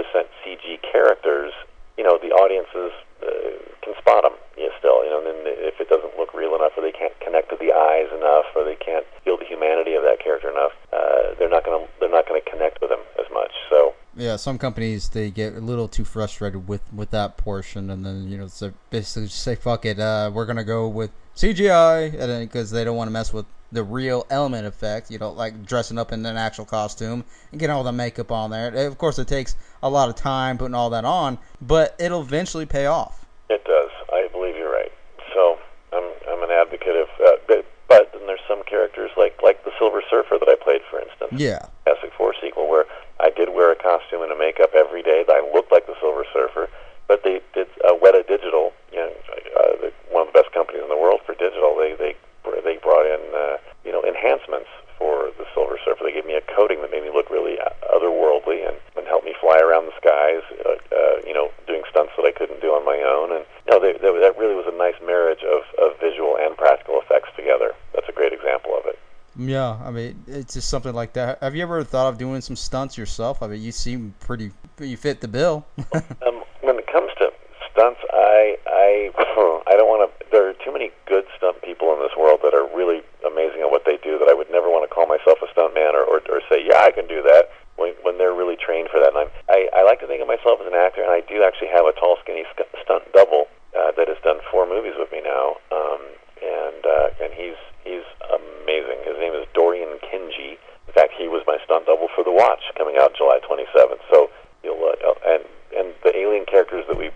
CG 0.46 0.80
characters, 0.82 1.52
you 1.98 2.04
know, 2.04 2.18
the 2.18 2.32
audiences 2.32 2.96
uh, 3.20 3.60
can 3.84 3.94
spot 4.00 4.24
them. 4.24 4.34
You 4.56 4.68
know, 4.68 4.74
still, 4.80 5.04
you 5.04 5.12
know, 5.12 5.20
and 5.20 5.28
then 5.28 5.40
if 5.60 5.80
it 5.80 5.90
doesn't 5.90 6.16
look 6.18 6.34
real 6.34 6.56
enough, 6.56 6.72
or 6.78 6.84
they 6.84 6.96
can't 6.96 7.18
connect 7.20 7.50
to 7.50 7.58
the 7.60 7.74
eyes 7.74 8.08
enough, 8.16 8.46
or 8.56 8.64
they 8.64 8.80
can't 8.80 9.06
feel 9.24 9.38
the 9.38 9.46
humanity 9.46 9.96
of 9.96 10.04
that 10.04 10.24
character 10.24 10.50
enough, 10.50 10.72
uh, 10.94 11.36
they're 11.38 11.52
not 11.52 11.66
going 11.66 11.84
to 11.84 11.86
they're 12.00 12.12
not 12.12 12.28
going 12.28 12.40
to 12.40 12.48
connect 12.50 12.80
with 12.82 12.90
them 12.90 13.04
as 13.20 13.28
much. 13.34 13.52
So 13.70 13.94
yeah, 14.16 14.36
some 14.36 14.58
companies 14.58 15.10
they 15.10 15.32
get 15.32 15.56
a 15.56 15.60
little 15.60 15.88
too 15.88 16.06
frustrated 16.06 16.68
with 16.68 16.82
with 16.94 17.12
that 17.12 17.38
portion, 17.38 17.90
and 17.90 18.06
then 18.06 18.30
you 18.30 18.38
know 18.38 18.48
so 18.48 18.74
basically 18.90 19.28
just 19.28 19.42
say 19.42 19.56
fuck 19.56 19.86
it, 19.86 20.00
uh, 20.00 20.32
we're 20.34 20.46
gonna 20.46 20.64
go 20.64 20.88
with 20.88 21.12
CGI, 21.36 22.20
and 22.20 22.50
because 22.50 22.72
they 22.72 22.84
don't 22.84 22.98
want 22.98 23.08
to 23.08 23.12
mess 23.12 23.34
with 23.34 23.46
the 23.72 23.84
real 23.84 24.28
element 24.30 24.68
effect, 24.68 25.10
you 25.10 25.18
know, 25.18 25.32
like 25.32 25.66
dressing 25.66 25.98
up 25.98 26.12
in 26.12 26.26
an 26.26 26.36
actual 26.38 26.66
costume 26.66 27.24
and 27.52 27.60
getting 27.60 27.74
all 27.74 27.84
the 27.84 27.92
makeup 27.92 28.32
on 28.32 28.52
there. 28.52 28.74
Of 28.88 28.98
course, 28.98 29.18
it 29.18 29.28
takes 29.28 29.56
a 29.82 29.90
lot 29.90 30.10
of 30.10 30.16
time 30.16 30.58
putting 30.58 30.76
all 30.76 30.90
that 30.90 31.06
on, 31.06 31.38
but 31.62 31.96
it'll 32.00 32.22
eventually 32.22 32.66
pay 32.66 32.86
off. 32.86 33.26
it 33.50 33.64
does. 33.64 33.90
I 34.12 34.28
believe 34.32 34.56
you're 34.58 34.72
right. 34.72 34.92
So 35.34 35.58
I'm 35.94 36.04
I'm 36.30 36.44
an 36.44 36.52
advocate 36.52 36.96
of, 36.96 37.08
uh, 37.26 37.38
but, 37.48 37.66
but 37.88 38.12
then 38.14 38.28
there's 38.28 38.44
some 38.48 38.64
characters 38.64 39.12
like 39.16 39.40
like 39.42 39.64
the 39.64 39.72
Silver 39.80 40.04
Surfer 40.10 40.38
that 40.40 40.50
I 40.50 40.56
played, 40.62 40.82
for 40.90 41.00
instance. 41.00 41.32
Yeah, 41.32 41.66
Fantastic 41.86 42.12
Four 42.18 42.36
sequel 42.42 42.70
where 42.70 42.86
I 43.20 43.30
did 43.30 43.50
wear 43.54 43.72
a 43.72 43.76
costume 43.76 44.22
and 44.22 44.32
a 44.32 44.38
makeup 44.38 44.72
every 44.76 45.02
day 45.04 45.24
that 45.26 45.34
I 45.34 45.42
looked 45.54 45.72
like 45.72 45.88
the 45.88 45.96
Silver 46.02 46.26
Surfer, 46.34 46.70
but 47.08 47.24
they 47.24 47.40
did 47.54 47.68
uh, 47.86 47.94
Weta 48.04 48.28
Digital, 48.28 48.74
you 48.92 49.00
know, 49.00 49.12
uh, 49.56 49.76
the, 49.80 49.94
one 50.10 50.28
of 50.28 50.34
the 50.34 50.42
best 50.42 50.52
companies 50.52 50.82
in 50.84 50.90
the 50.90 50.98
world 50.98 51.22
for 51.26 51.34
digital. 51.36 51.76
They 51.78 51.96
they 51.96 52.16
they 52.64 52.78
brought 52.78 53.06
in 53.06 53.22
uh, 53.34 53.58
you 53.86 53.92
know 53.92 54.04
enhancements 54.04 54.70
for 54.98 55.32
the 55.38 55.46
Silver 55.54 55.78
Surfer. 55.84 56.04
They 56.04 56.14
gave 56.14 56.26
me 56.26 56.36
a 56.36 56.42
coating 56.54 56.82
that 56.82 56.92
made 56.92 57.04
me 57.04 57.10
look 57.14 57.30
really 57.30 57.58
uh, 57.60 57.74
otherworldly 57.90 58.68
and, 58.68 58.78
and 58.98 59.08
helped 59.08 59.26
me 59.26 59.34
fly 59.40 59.58
around 59.60 59.86
the 59.86 59.98
skies. 59.98 60.46
Uh, 60.66 60.78
uh, 60.94 61.18
you 61.26 61.34
know, 61.34 61.50
doing 61.68 61.82
stunts 61.90 62.14
that 62.18 62.26
I 62.26 62.32
couldn't 62.32 62.62
do 62.62 62.74
on 62.74 62.86
my 62.86 62.98
own, 63.02 63.32
and 63.36 63.46
you 63.66 63.72
know, 63.72 63.80
they, 63.80 63.94
they, 63.94 64.10
that 64.20 64.38
really 64.38 64.56
was 64.56 64.66
a 64.68 64.78
nice 64.78 64.98
marriage 65.06 65.42
of, 65.44 65.62
of 65.82 66.00
visual 66.00 66.38
and 66.38 66.56
practical 66.58 67.02
effects 67.02 67.30
together. 67.36 67.74
That's 67.94 68.10
a 68.10 68.12
great 68.12 68.34
example 68.34 68.78
of 68.78 68.86
it. 68.86 69.00
yeah. 69.38 69.71
I 69.86 69.92
mean, 69.92 70.24
it's 70.28 70.54
just 70.54 70.70
something 70.70 70.94
like 70.94 71.14
that. 71.14 71.42
Have 71.42 71.56
you 71.56 71.64
ever 71.64 71.84
thought 71.84 72.08
of 72.08 72.18
doing 72.18 72.42
some 72.42 72.56
stunts 72.56 72.98
yourself? 72.98 73.42
I 73.42 73.48
mean, 73.48 73.62
you 73.62 73.72
seem 73.72 74.14
pretty, 74.20 74.52
you 74.80 74.98
fit 74.98 75.22
the 75.22 75.28
bill. 75.28 75.66
um, 75.94 76.44
when 76.62 76.78
it 76.78 76.88
comes 76.88 77.12
to 77.20 77.32
stunts, 77.72 78.00
I 78.14 78.58
I 78.68 79.12
I 79.68 79.76
don't 79.76 79.88
want 79.88 80.08
to. 80.08 80.26
There 80.32 80.48
are 80.48 80.54
too 80.64 80.72
many 80.72 80.92
good 81.08 81.26
stunt 81.38 81.62
people 81.62 81.92
in 81.94 82.00
this 82.00 82.16
world 82.16 82.40
that 82.44 82.54
are 82.54 82.68
really 82.76 83.02
amazing 83.26 83.62
at 83.62 83.72
what 83.72 83.84
they 83.86 83.98
do. 84.04 84.20
That 84.20 84.30
I 84.30 84.34
would 84.34 84.52
never 84.52 84.70
want 84.70 84.88
to 84.88 84.92
call 84.92 85.08
myself 85.08 85.40
a 85.44 85.50
stunt 85.52 85.74
man 85.74 85.96
or, 85.96 86.04
or, 86.04 86.24
or 86.32 86.40
say, 86.48 86.64
yeah, 86.64 86.84
I 86.84 86.92
can 86.92 87.08
do 87.08 87.22
that. 87.24 87.52
When, 87.80 87.96
when 88.04 88.20
they're 88.20 88.36
really 88.36 88.60
trained 88.60 88.90
for 88.92 89.00
that, 89.00 89.16
and 89.16 89.26
I'm, 89.26 89.32
I 89.50 89.68
I 89.74 89.82
like 89.84 90.00
to 90.04 90.08
think 90.08 90.22
of 90.22 90.28
myself 90.28 90.62
as 90.62 90.68
an 90.68 90.78
actor, 90.78 91.02
and 91.02 91.10
I 91.10 91.26
do 91.26 91.42
actually 91.42 91.74
have 91.74 91.88
a 91.88 91.96
tall, 91.98 92.18
skinny 92.22 92.46
sc- 92.54 92.70
stunt 92.84 93.10
double 93.16 93.48
uh, 93.74 93.92
that 93.96 94.08
has 94.08 94.20
done 94.24 94.40
four 94.52 94.68
movies 94.68 94.94
with 95.00 95.12
me 95.12 95.24
now, 95.24 95.58
um, 95.72 96.02
and 96.44 96.82
uh, 96.86 97.24
and 97.24 97.32
he's 97.34 97.58
he's 97.84 98.06
amazing. 98.30 99.02
His 99.08 99.18
name 99.18 99.34
is 99.34 99.48
Dorian 99.56 99.98
Kingi. 100.04 100.60
In 100.88 100.94
fact, 100.94 101.14
he 101.16 101.28
was 101.28 101.44
my 101.48 101.58
stunt 101.64 101.86
double 101.88 102.10
for 102.14 102.24
The 102.24 102.31
Watch 102.42 102.66
coming 102.76 102.98
out 102.98 103.14
July 103.16 103.38
27th. 103.46 104.02
So 104.10 104.32
you'll 104.64 104.82
uh, 104.82 105.14
and 105.30 105.46
and 105.78 105.94
the 106.04 106.10
alien 106.18 106.46
characters 106.50 106.84
that 106.90 106.98
we 106.98 107.14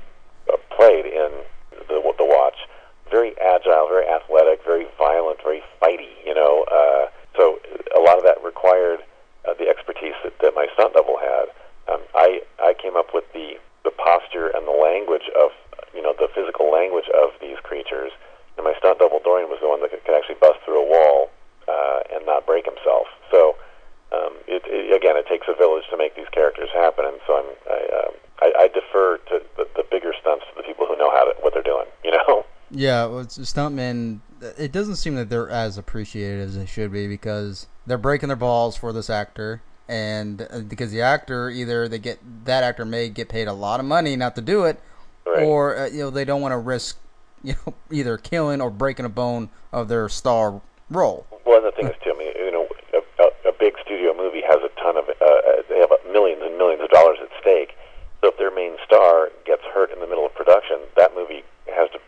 uh, 0.54 0.58
played 0.70 1.06
in 1.06 1.32
the 1.90 1.98
the 1.98 2.26
Watch, 2.30 2.62
very 3.10 3.34
agile, 3.42 3.90
very 3.90 4.06
athletic, 4.06 4.64
very 4.64 4.86
violent, 5.00 5.42
very 5.42 5.64
fighty. 5.82 6.14
You 6.24 6.36
know, 6.36 6.64
uh, 6.70 7.10
so 7.36 7.58
a 7.98 8.02
lot 8.02 8.20
of 8.20 8.24
that 8.24 8.38
required 8.46 9.00
uh, 9.50 9.54
the 9.58 9.68
expertise 9.68 10.14
that, 10.24 10.38
that 10.46 10.54
my 10.54 10.68
stunt 10.78 10.94
double 10.94 11.18
had. 11.18 11.50
Um, 11.90 12.02
I 12.14 12.42
I 12.62 12.76
came 12.78 12.96
up 12.96 13.10
with 13.12 13.26
the 13.34 13.58
the 13.84 13.92
posture 13.98 14.54
and 14.54 14.68
the 14.68 14.78
language 14.78 15.26
of 15.34 15.50
you 15.98 16.04
know 16.04 16.14
the 16.14 16.30
physical 16.38 16.70
language 16.70 17.10
of 17.18 17.34
these 17.42 17.58
creatures, 17.66 18.12
and 18.58 18.64
my 18.64 18.78
stunt 18.78 19.00
double 19.00 19.22
Dorian 19.26 19.50
was 19.50 19.58
the 19.58 19.70
one 19.70 19.82
that 19.82 19.90
could, 19.90 20.06
could 20.06 20.14
actually 20.14 20.38
bust 20.38 20.62
through 20.66 20.86
a 20.86 20.86
wall 20.86 21.34
uh, 21.68 22.14
and 22.14 22.26
not 22.30 22.46
break 22.46 22.66
himself. 22.66 23.10
So 23.32 23.58
um, 24.16 24.34
it, 24.48 24.64
it, 24.66 24.96
again, 24.96 25.18
it 25.18 25.28
takes 25.28 25.48
a 25.48 25.56
village 25.56 25.84
to 25.90 25.98
make 25.98 26.16
these 26.16 26.30
characters 26.32 26.70
happen, 26.74 27.06
and 27.06 27.18
so 27.26 27.32
I'm, 27.42 27.50
I, 27.70 27.80
um, 28.00 28.14
I, 28.42 28.48
I 28.64 28.68
defer 28.70 29.18
to 29.30 29.42
the, 29.58 29.68
the 29.76 29.84
bigger 29.90 30.14
stunts 30.22 30.46
to 30.50 30.62
the 30.62 30.64
people 30.64 30.86
who 30.86 30.98
know 30.98 31.10
how 31.12 31.26
to 31.26 31.34
what 31.42 31.54
they're 31.54 31.64
doing. 31.66 31.88
You 32.06 32.12
know? 32.12 32.46
Yeah, 32.86 33.06
well, 33.08 33.20
it's 33.22 33.40
stuntmen. 33.40 34.20
It 34.60 34.72
doesn't 34.72 34.98
seem 34.98 35.16
that 35.16 35.28
they're 35.28 35.50
as 35.50 35.80
appreciated 35.80 36.42
as 36.42 36.56
they 36.56 36.68
should 36.68 36.92
be 36.92 37.08
because 37.08 37.66
they're 37.88 37.98
breaking 37.98 38.28
their 38.30 38.36
balls 38.36 38.78
for 38.78 38.94
this 38.94 39.10
actor, 39.10 39.64
and 39.90 40.48
uh, 40.52 40.60
because 40.60 40.92
the 40.92 41.02
actor 41.02 41.50
either 41.50 41.88
they 41.88 41.98
get 41.98 42.20
that 42.46 42.64
actor 42.64 42.86
may 42.86 43.10
get 43.10 43.28
paid 43.28 43.48
a 43.48 43.54
lot 43.54 43.80
of 43.80 43.88
money 43.88 44.16
not 44.16 44.36
to 44.36 44.42
do 44.42 44.66
it, 44.66 44.80
Right. 45.26 45.42
or 45.42 45.76
uh, 45.76 45.86
you 45.88 46.00
know 46.04 46.10
they 46.12 46.26
don't 46.26 46.42
want 46.42 46.52
to 46.52 46.60
risk 46.60 47.00
you 47.44 47.56
know 47.66 47.74
either 47.92 48.18
killing 48.18 48.62
or 48.62 48.70
breaking 48.70 49.06
a 49.06 49.10
bone 49.10 49.50
of 49.74 49.88
their 49.88 50.08
star 50.08 50.62
role. 50.92 51.26
Well, 51.44 51.58
and 51.58 51.66
the 51.66 51.72
thing 51.72 51.88
is, 51.88 51.96
too, 52.04 52.14
I 52.14 52.18
mean, 52.20 52.34
you 52.38 52.52
know, 52.52 52.68
a, 52.94 53.24
a, 53.24 53.50
a 53.50 53.54
big 53.60 53.74
studio 53.84 54.14
movie 54.16 54.42
has 54.46 54.62
a 54.62 54.70
ton 54.80 54.98
of, 54.98 55.10
uh, 55.10 55.26
uh, 55.26 55.62
they 55.70 55.80
have 55.80 55.90
millions 56.12 56.42
and 56.46 56.56
millions 56.58 56.84
of 56.84 56.90
dollars 56.90 57.18
at 57.22 57.30
stake. 57.42 57.74
So 58.22 58.30
if 58.30 58.38
their 58.38 58.54
main 58.54 58.78
star 58.86 59.30
gets 59.46 59.62
hurt 59.74 59.92
in 59.92 60.00
the 60.02 60.08
middle 60.08 60.26
of 60.26 60.34
production, 60.36 60.78
that 60.98 61.14
movie 61.16 61.44
has 61.70 61.90
to 61.92 62.00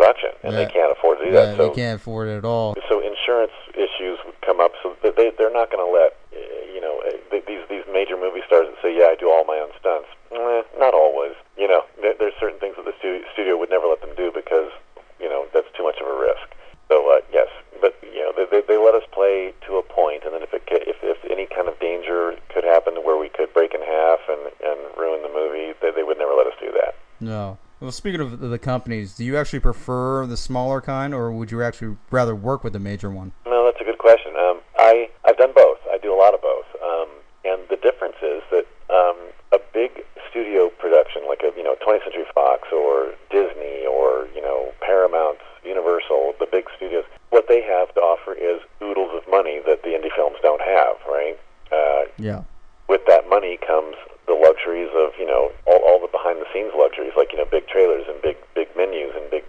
production, 0.00 0.32
and 0.42 0.56
they 0.56 0.64
can't 0.66 0.90
afford 0.90 1.18
to 1.20 1.24
do 1.28 1.32
that. 1.36 1.56
So, 1.56 1.68
they 1.68 1.74
can't 1.76 2.00
afford 2.00 2.28
it 2.28 2.40
at 2.40 2.44
all. 2.48 2.74
so 2.88 3.04
insurance 3.04 3.52
issues 3.76 4.16
would 4.24 4.40
come 4.40 4.60
up. 4.60 4.72
So 4.82 4.96
they 5.04 5.30
they're 5.36 5.52
not 5.52 5.68
going 5.68 5.84
to 5.84 5.92
let, 5.92 6.16
uh, 6.32 6.40
you 6.72 6.80
know, 6.80 7.04
uh, 7.04 7.20
these 7.44 7.60
these 7.68 7.84
major 7.92 8.16
movie 8.16 8.40
stars 8.48 8.66
that 8.72 8.80
say, 8.80 8.96
yeah, 8.96 9.12
I 9.12 9.16
do 9.20 9.28
all 9.28 9.44
my 9.44 9.60
own 9.60 9.70
stunts. 9.78 10.08
Eh, 10.32 10.62
not 10.80 10.94
always. 10.94 11.36
You 11.60 11.68
know, 11.68 11.84
there, 12.00 12.14
there's 12.18 12.34
certain 12.40 12.58
things 12.58 12.76
that 12.80 12.88
the 12.88 12.96
studio, 12.98 13.20
studio 13.32 13.56
would 13.60 13.68
never 13.68 13.86
let 13.86 14.00
them 14.00 14.16
do 14.16 14.32
because, 14.32 14.72
you 15.20 15.28
know, 15.28 15.44
that's 15.52 15.68
too 15.76 15.84
much 15.84 16.00
of 16.00 16.08
a 16.08 16.16
risk. 16.16 16.48
So 16.88 16.96
uh, 17.12 17.20
yes, 17.32 17.48
but 17.80 17.94
you 18.02 18.24
know 18.24 18.32
they, 18.34 18.48
they, 18.50 18.62
they 18.66 18.78
let 18.80 18.96
us 18.96 19.04
play 19.12 19.52
to 19.68 19.76
a 19.76 19.84
point, 19.84 20.24
and 20.24 20.34
then 20.34 20.42
if 20.42 20.50
it 20.56 20.64
if 20.66 20.96
if 21.04 21.20
any 21.30 21.46
kind 21.46 21.68
of 21.68 21.78
danger 21.78 22.34
could 22.48 22.64
happen 22.64 22.94
where 23.04 23.16
we 23.16 23.28
could 23.28 23.52
break 23.54 23.74
in 23.74 23.80
half 23.84 24.18
and 24.26 24.50
and 24.64 24.80
ruin 24.98 25.22
the 25.22 25.30
movie, 25.30 25.76
they, 25.78 25.92
they 25.92 26.02
would 26.02 26.18
never 26.18 26.34
let 26.34 26.48
us 26.48 26.56
do 26.58 26.72
that. 26.72 26.96
No. 27.20 27.58
Well, 27.80 27.92
speaking 27.92 28.20
of 28.20 28.40
the 28.40 28.58
companies, 28.58 29.14
do 29.14 29.24
you 29.24 29.38
actually 29.38 29.60
prefer 29.60 30.26
the 30.26 30.36
smaller 30.36 30.82
kind, 30.82 31.14
or 31.14 31.32
would 31.32 31.50
you 31.50 31.62
actually 31.62 31.96
rather 32.10 32.34
work 32.34 32.62
with 32.62 32.76
a 32.76 32.78
major 32.78 33.08
one? 33.08 33.32
No, 33.46 33.64
that's 33.64 33.80
a 33.80 33.84
good 33.84 33.96
question. 33.96 34.32
Um, 34.36 34.60
I 34.78 35.08
I've 35.24 35.38
done 35.38 35.52
both. 35.56 35.78
I 35.90 35.96
do 35.96 36.12
a 36.12 36.18
lot 36.18 36.34
of 36.34 36.42
both. 36.42 36.66
Um, 36.84 37.08
and 37.46 37.62
the 37.70 37.76
difference 37.76 38.16
is 38.22 38.42
that 38.50 38.66
um, 38.92 39.16
a 39.52 39.58
big 39.72 40.04
studio 40.28 40.68
production 40.78 41.22
like 41.26 41.40
a 41.42 41.56
you 41.56 41.64
know 41.64 41.74
20th 41.80 42.04
Century 42.04 42.26
Fox 42.34 42.68
or 42.70 43.14
Disney 43.30 43.86
or 43.88 44.28
you 44.34 44.42
know 44.42 44.72
Paramount, 44.84 45.38
Universal, 45.64 46.34
the 46.38 46.46
big 46.52 46.66
studios, 46.76 47.04
what 47.30 47.48
they 47.48 47.62
have 47.62 47.94
to 47.94 48.00
offer 48.00 48.34
is 48.34 48.60
oodles 48.82 49.10
of 49.16 49.24
money 49.30 49.58
that 49.64 49.82
the 49.84 49.96
indie 49.96 50.12
films 50.14 50.36
don't 50.42 50.60
have. 50.60 51.00
Right. 51.08 51.38
Uh, 51.72 52.12
Yeah. 52.18 52.42
with 52.88 53.06
that 53.06 53.26
money 53.30 53.56
comes 53.56 53.96
the 54.26 54.34
luxuries 54.38 54.90
of 54.94 55.10
you 55.18 55.26
know 55.26 55.50
all, 55.66 55.82
all 55.82 55.98
the 55.98 56.06
behind 56.06 56.38
the 56.38 56.46
scenes 56.54 56.70
luxuries 56.78 57.10
like 57.18 57.32
you 57.34 57.38
know 57.38 57.46
big 57.50 57.66
trailers 57.66 58.06
and 58.06 58.14
big 58.22 58.36
big 58.54 58.68
menus 58.78 59.10
and 59.18 59.26
big 59.30 59.42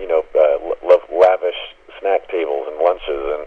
you 0.00 0.04
know 0.08 0.20
uh, 0.36 0.60
l- 0.84 1.08
lavish 1.08 1.56
snack 2.00 2.28
tables 2.28 2.68
and 2.68 2.76
lunches 2.76 3.24
and 3.32 3.44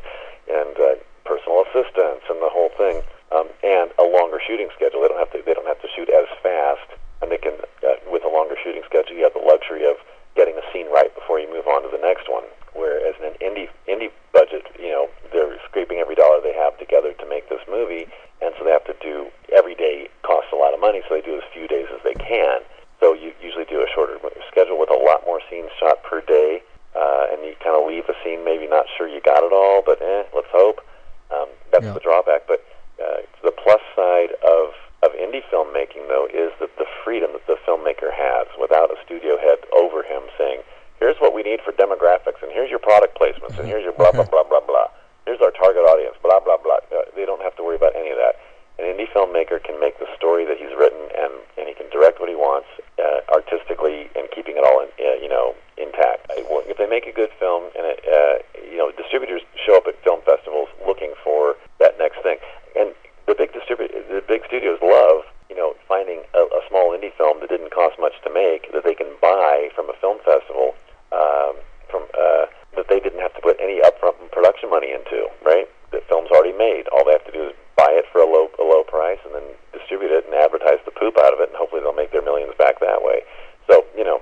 and 0.49 0.73
uh, 0.81 0.97
personal 1.25 1.61
assistants 1.69 2.25
and 2.33 2.41
the 2.41 2.49
whole 2.49 2.73
thing 2.81 3.01
um, 3.33 3.45
and 3.61 3.93
a 4.01 4.05
longer 4.05 4.41
shooting 4.41 4.69
schedule 4.73 5.01
they 5.05 5.09
don't 5.09 5.21
have 5.21 5.29
to 5.29 5.41
they 5.45 5.53
don't 5.53 5.69
have 5.69 5.81
to 5.81 5.89
shoot 5.93 6.09
as 6.09 6.25
fast 6.41 6.89
and 7.21 7.29
they 7.29 7.37
can 7.37 7.53
uh, 7.85 7.97
with 8.09 8.25
a 8.25 8.29
longer 8.33 8.57
shooting 8.57 8.81
schedule 8.89 9.13
you 9.13 9.21
have 9.25 9.37
the 9.37 9.45
luxury 9.45 9.85
of 9.85 9.97
getting 10.33 10.57
a 10.57 10.65
scene 10.73 10.89
right 10.89 11.13
before 11.13 11.37
you 11.39 11.45
move 11.53 11.65
on 11.69 11.85
to 11.85 11.89
the 11.93 12.01
next 12.01 12.25
one 12.25 12.43
whereas 12.73 13.13
in 13.21 13.25
an 13.29 13.37
indie 13.37 13.69
indie 13.85 14.09
budget 14.33 14.65
you 14.81 14.89
know 14.89 15.05
they're 15.29 15.61
scraping 15.69 16.01
every 16.01 16.15
dollar 16.17 16.41
they 16.41 16.57
have 16.57 16.73
together 16.81 17.13
to 17.13 17.25
make 17.29 17.49
this 17.53 17.61
movie 17.69 18.09
and 18.41 18.53
so 18.57 18.65
they 18.65 18.71
have 18.71 18.85
to 18.85 18.95
do 19.01 19.27
every 19.55 19.75
day 19.75 20.09
costs 20.23 20.51
a 20.51 20.55
lot 20.59 20.73
of 20.73 20.79
money, 20.81 21.01
so 21.07 21.15
they 21.15 21.21
do 21.21 21.37
as 21.37 21.43
few 21.53 21.67
days 21.71 21.87
as 21.95 22.01
they 22.03 22.13
can. 22.19 22.59
So 22.99 23.13
you 23.13 23.31
usually 23.41 23.63
do 23.65 23.79
a 23.79 23.87
shorter 23.95 24.19
schedule 24.51 24.77
with 24.77 24.91
a 24.91 24.99
lot 25.15 25.25
more 25.25 25.39
scenes 25.49 25.71
shot 25.79 26.03
per 26.03 26.19
day, 26.21 26.59
uh, 26.95 27.31
and 27.31 27.43
you 27.47 27.55
kind 27.63 27.75
of 27.79 27.87
leave 27.87 28.03
a 28.11 28.15
scene 28.23 28.43
maybe 28.43 28.67
not 28.67 28.85
sure 28.97 29.07
you 29.07 29.21
got 29.23 29.43
it 29.43 29.53
all, 29.55 29.81
but 29.85 30.01
eh, 30.03 30.23
let's 30.35 30.51
hope. 30.51 30.83
Um, 31.31 31.47
that's 31.71 31.85
Yeah. 31.87 31.93
the 31.95 32.03
drawback. 32.03 32.47
But 32.47 32.63
uh, 32.99 33.23
the 33.43 33.51
plus 33.51 33.81
side 33.95 34.35
of 34.43 34.75
of 35.03 35.11
indie 35.21 35.43
filmmaking, 35.51 36.07
though, 36.07 36.25
is 36.33 36.51
that 36.59 36.75
the 36.77 36.87
freedom 37.03 37.31
that 37.33 37.45
the 37.45 37.57
filmmaker 37.67 38.09
has 38.11 38.47
without 38.59 38.89
a 38.89 38.97
studio 39.05 39.37
head 39.37 39.59
over 39.71 40.01
him 40.03 40.23
saying, 40.37 40.59
"Here's 40.99 41.17
what 41.19 41.33
we 41.33 41.43
need 41.43 41.61
for 41.61 41.71
demographics, 41.71 42.41
and 42.41 42.51
here's 42.51 42.69
your 42.71 42.79
product 42.79 43.17
placements, 43.19 43.59
and 43.59 43.67
here's 43.67 43.83
your 43.83 43.93
blah 43.93 44.11
blah 44.11 44.23
blah 44.27 44.43
blah 44.43 44.61
blah." 44.61 44.87
here's 45.25 45.41
our 45.41 45.49
target 45.51 45.81
audience, 45.81 46.15
blah 46.21 46.39
blah 46.39 46.57
blah. 46.57 46.77
Uh, 46.93 47.01
they 47.15 47.25
don't 47.25 47.41
have 47.41 47.55
to 47.57 47.63
worry 47.63 47.75
about 47.75 47.95
any 47.95 48.09
of 48.11 48.17
that. 48.17 48.35
An 48.77 48.85
indie 48.85 49.07
filmmaker 49.07 49.63
can 49.63 49.79
make 49.79 49.99
the 49.99 50.07
story 50.15 50.43
that 50.45 50.57
he's 50.57 50.75
written, 50.75 50.99
and 51.15 51.33
and 51.57 51.67
he 51.67 51.73
can 51.73 51.89
direct 51.89 52.19
what 52.19 52.27
he 52.27 52.35
wants 52.35 52.67
uh, 52.99 53.23
artistically, 53.31 54.11
and 54.15 54.27
keeping 54.35 54.57
it 54.57 54.63
all 54.65 54.83
in, 54.83 54.89
uh, 54.99 55.15
you 55.21 55.29
know 55.29 55.55
intact. 55.77 56.27
If 56.67 56.77
they 56.77 56.87
make 56.87 57.07
a 57.07 57.13
good 57.15 57.31
film, 57.39 57.71
and 57.77 57.85
it, 57.87 57.99
uh, 58.03 58.43
you 58.59 58.77
know 58.77 58.91
distributors 58.91 59.41
show 59.55 59.77
up 59.77 59.87
at 59.87 59.95
film 60.03 60.19
festivals 60.25 60.67
looking 60.85 61.13
for 61.23 61.55
that 61.79 61.97
next 61.97 62.19
thing, 62.21 62.37
and 62.75 62.91
the 63.27 63.35
big 63.35 63.53
distribu- 63.53 63.91
the 64.11 64.23
big 64.27 64.43
studios 64.47 64.79
love 64.81 65.23
you 65.49 65.55
know 65.55 65.75
finding 65.87 66.27
a, 66.35 66.41
a 66.43 66.61
small 66.67 66.91
indie 66.91 67.15
film 67.15 67.39
that 67.39 67.49
didn't 67.49 67.71
cost 67.71 67.95
much 67.99 68.19
to 68.23 68.29
make 68.29 68.71
that 68.73 68.83
they 68.83 68.95
can 68.95 69.07
buy 69.21 69.69
from 69.75 69.89
a 69.89 69.95
film 70.03 70.19
festival. 70.25 70.75
Um, 71.15 71.55
from 71.87 72.03
uh, 72.17 72.45
that 72.75 72.89
they 72.89 72.99
didn't 72.99 73.21
have 73.21 73.33
to 73.35 73.41
put 73.41 73.55
any 73.61 73.79
upfront 73.79 74.19
production 74.31 74.69
money 74.69 74.91
into, 74.91 75.29
right? 75.45 75.69
The 75.91 76.01
film's 76.09 76.29
already 76.31 76.51
made. 76.57 76.87
All 76.91 77.05
they 77.05 77.13
have 77.13 77.23
to 77.25 77.31
do 77.31 77.49
is 77.49 77.55
buy 77.75 77.91
it 77.95 78.05
for 78.11 78.21
a 78.21 78.27
low 78.27 78.47
a 78.59 78.65
low 78.65 78.83
price 78.83 79.19
and 79.25 79.35
then 79.35 79.47
distribute 79.71 80.11
it 80.11 80.25
and 80.25 80.33
advertise 80.33 80.79
the 80.85 80.95
poop 80.95 81.17
out 81.19 81.33
of 81.33 81.39
it, 81.39 81.49
and 81.49 81.57
hopefully 81.57 81.81
they'll 81.81 81.95
make 81.95 82.11
their 82.11 82.23
millions 82.23 82.53
back 82.57 82.79
that 82.79 83.03
way. 83.03 83.21
So 83.69 83.85
you 83.95 84.03
know, 84.03 84.21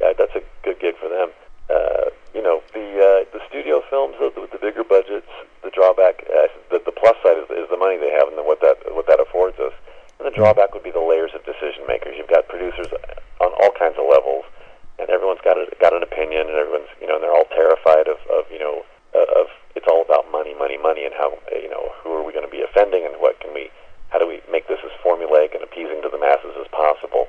uh, 0.00 0.14
that's 0.18 0.34
a 0.34 0.42
good 0.62 0.78
gig 0.80 0.96
for 0.98 1.08
them. 1.08 1.30
Uh, 1.70 2.10
you 2.34 2.42
know, 2.42 2.62
the 2.74 2.86
uh, 2.98 3.20
the 3.34 3.42
studio 3.48 3.82
films 3.90 4.16
with 4.18 4.34
the, 4.34 4.46
the 4.50 4.58
bigger 4.58 4.84
budgets, 4.84 5.30
the 5.62 5.70
drawback, 5.70 6.24
uh, 6.30 6.48
the, 6.70 6.82
the 6.84 6.94
plus 6.94 7.16
side 7.22 7.38
is, 7.38 7.48
is 7.50 7.68
the 7.70 7.78
money 7.78 7.96
they 7.96 8.10
have 8.10 8.28
and 8.28 8.36
then 8.38 8.46
what 8.46 8.60
that 8.60 8.78
what 8.94 9.06
that 9.06 9.20
affords 9.20 9.58
us. 9.58 9.74
And 10.18 10.26
the 10.30 10.34
drawback 10.34 10.70
would 10.74 10.86
be 10.86 10.94
the 10.94 11.02
layers 11.02 11.34
of 11.34 11.42
decision 11.42 11.82
makers. 11.88 12.14
You've 12.14 12.30
got 12.30 12.46
producers 12.46 12.86
on 13.42 13.50
all 13.58 13.74
kinds 13.74 13.98
of 13.98 14.06
levels 14.06 14.46
and 15.02 15.10
everyone's 15.10 15.42
got 15.42 15.58
a, 15.58 15.66
got 15.80 15.92
an 15.92 16.02
opinion, 16.02 16.46
and 16.46 16.56
everyone's 16.56 16.90
you 17.00 17.06
know, 17.06 17.18
and 17.18 17.22
they're 17.22 17.34
all 17.34 17.50
terrified 17.50 18.06
of, 18.06 18.22
of 18.30 18.46
you 18.50 18.58
know, 18.58 18.86
uh, 19.14 19.40
of 19.40 19.46
it's 19.74 19.86
all 19.90 20.02
about 20.02 20.30
money, 20.30 20.54
money, 20.54 20.78
money, 20.78 21.04
and 21.04 21.14
how 21.14 21.34
uh, 21.50 21.58
you 21.58 21.68
know 21.68 21.90
who 22.02 22.14
are 22.14 22.24
we 22.24 22.32
going 22.32 22.46
to 22.46 22.50
be 22.50 22.62
offending, 22.62 23.04
and 23.04 23.18
what 23.18 23.38
can 23.40 23.52
we, 23.54 23.70
how 24.10 24.18
do 24.18 24.26
we 24.26 24.40
make 24.50 24.68
this 24.68 24.78
as 24.84 24.94
formulaic 25.02 25.54
and 25.54 25.62
appeasing 25.66 26.00
to 26.02 26.08
the 26.08 26.18
masses 26.18 26.54
as 26.60 26.68
possible? 26.70 27.26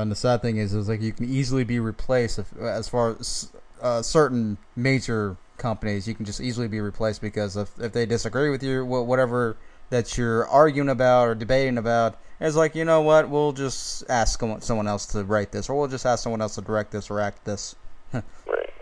And 0.00 0.10
the 0.10 0.16
sad 0.16 0.42
thing 0.42 0.56
is, 0.56 0.74
is 0.74 0.88
like 0.88 1.00
you 1.00 1.12
can 1.12 1.28
easily 1.28 1.64
be 1.64 1.80
replaced 1.80 2.38
if, 2.38 2.56
as 2.58 2.88
far 2.88 3.16
as 3.18 3.52
uh, 3.80 4.02
certain 4.02 4.58
major 4.76 5.36
companies, 5.56 6.06
you 6.08 6.14
can 6.14 6.24
just 6.24 6.40
easily 6.40 6.68
be 6.68 6.80
replaced 6.80 7.20
because 7.20 7.56
if 7.56 7.70
if 7.80 7.92
they 7.92 8.06
disagree 8.06 8.50
with 8.50 8.62
you, 8.62 8.84
whatever 8.84 9.56
that 9.90 10.16
you're 10.18 10.46
arguing 10.48 10.88
about 10.88 11.28
or 11.28 11.34
debating 11.34 11.78
about, 11.78 12.18
it's 12.40 12.56
like 12.56 12.74
you 12.74 12.84
know 12.84 13.00
what, 13.00 13.28
we'll 13.28 13.52
just 13.52 14.04
ask 14.08 14.38
someone- 14.38 14.60
someone 14.60 14.86
else 14.86 15.06
to 15.06 15.24
write 15.24 15.50
this, 15.52 15.68
or 15.68 15.78
we'll 15.78 15.88
just 15.88 16.06
ask 16.06 16.22
someone 16.22 16.40
else 16.40 16.54
to 16.54 16.60
direct 16.60 16.92
this 16.92 17.10
or 17.10 17.20
act 17.20 17.44
this. 17.44 17.74
Right. 18.12 18.24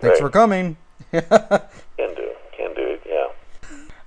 Thanks 0.01 0.21
right. 0.21 0.27
for 0.27 0.31
coming. 0.31 0.77
Can 1.11 1.23
do. 1.99 2.31
Can 2.57 2.75
do 2.75 2.83
it. 2.83 3.03
Yeah. 3.07 3.29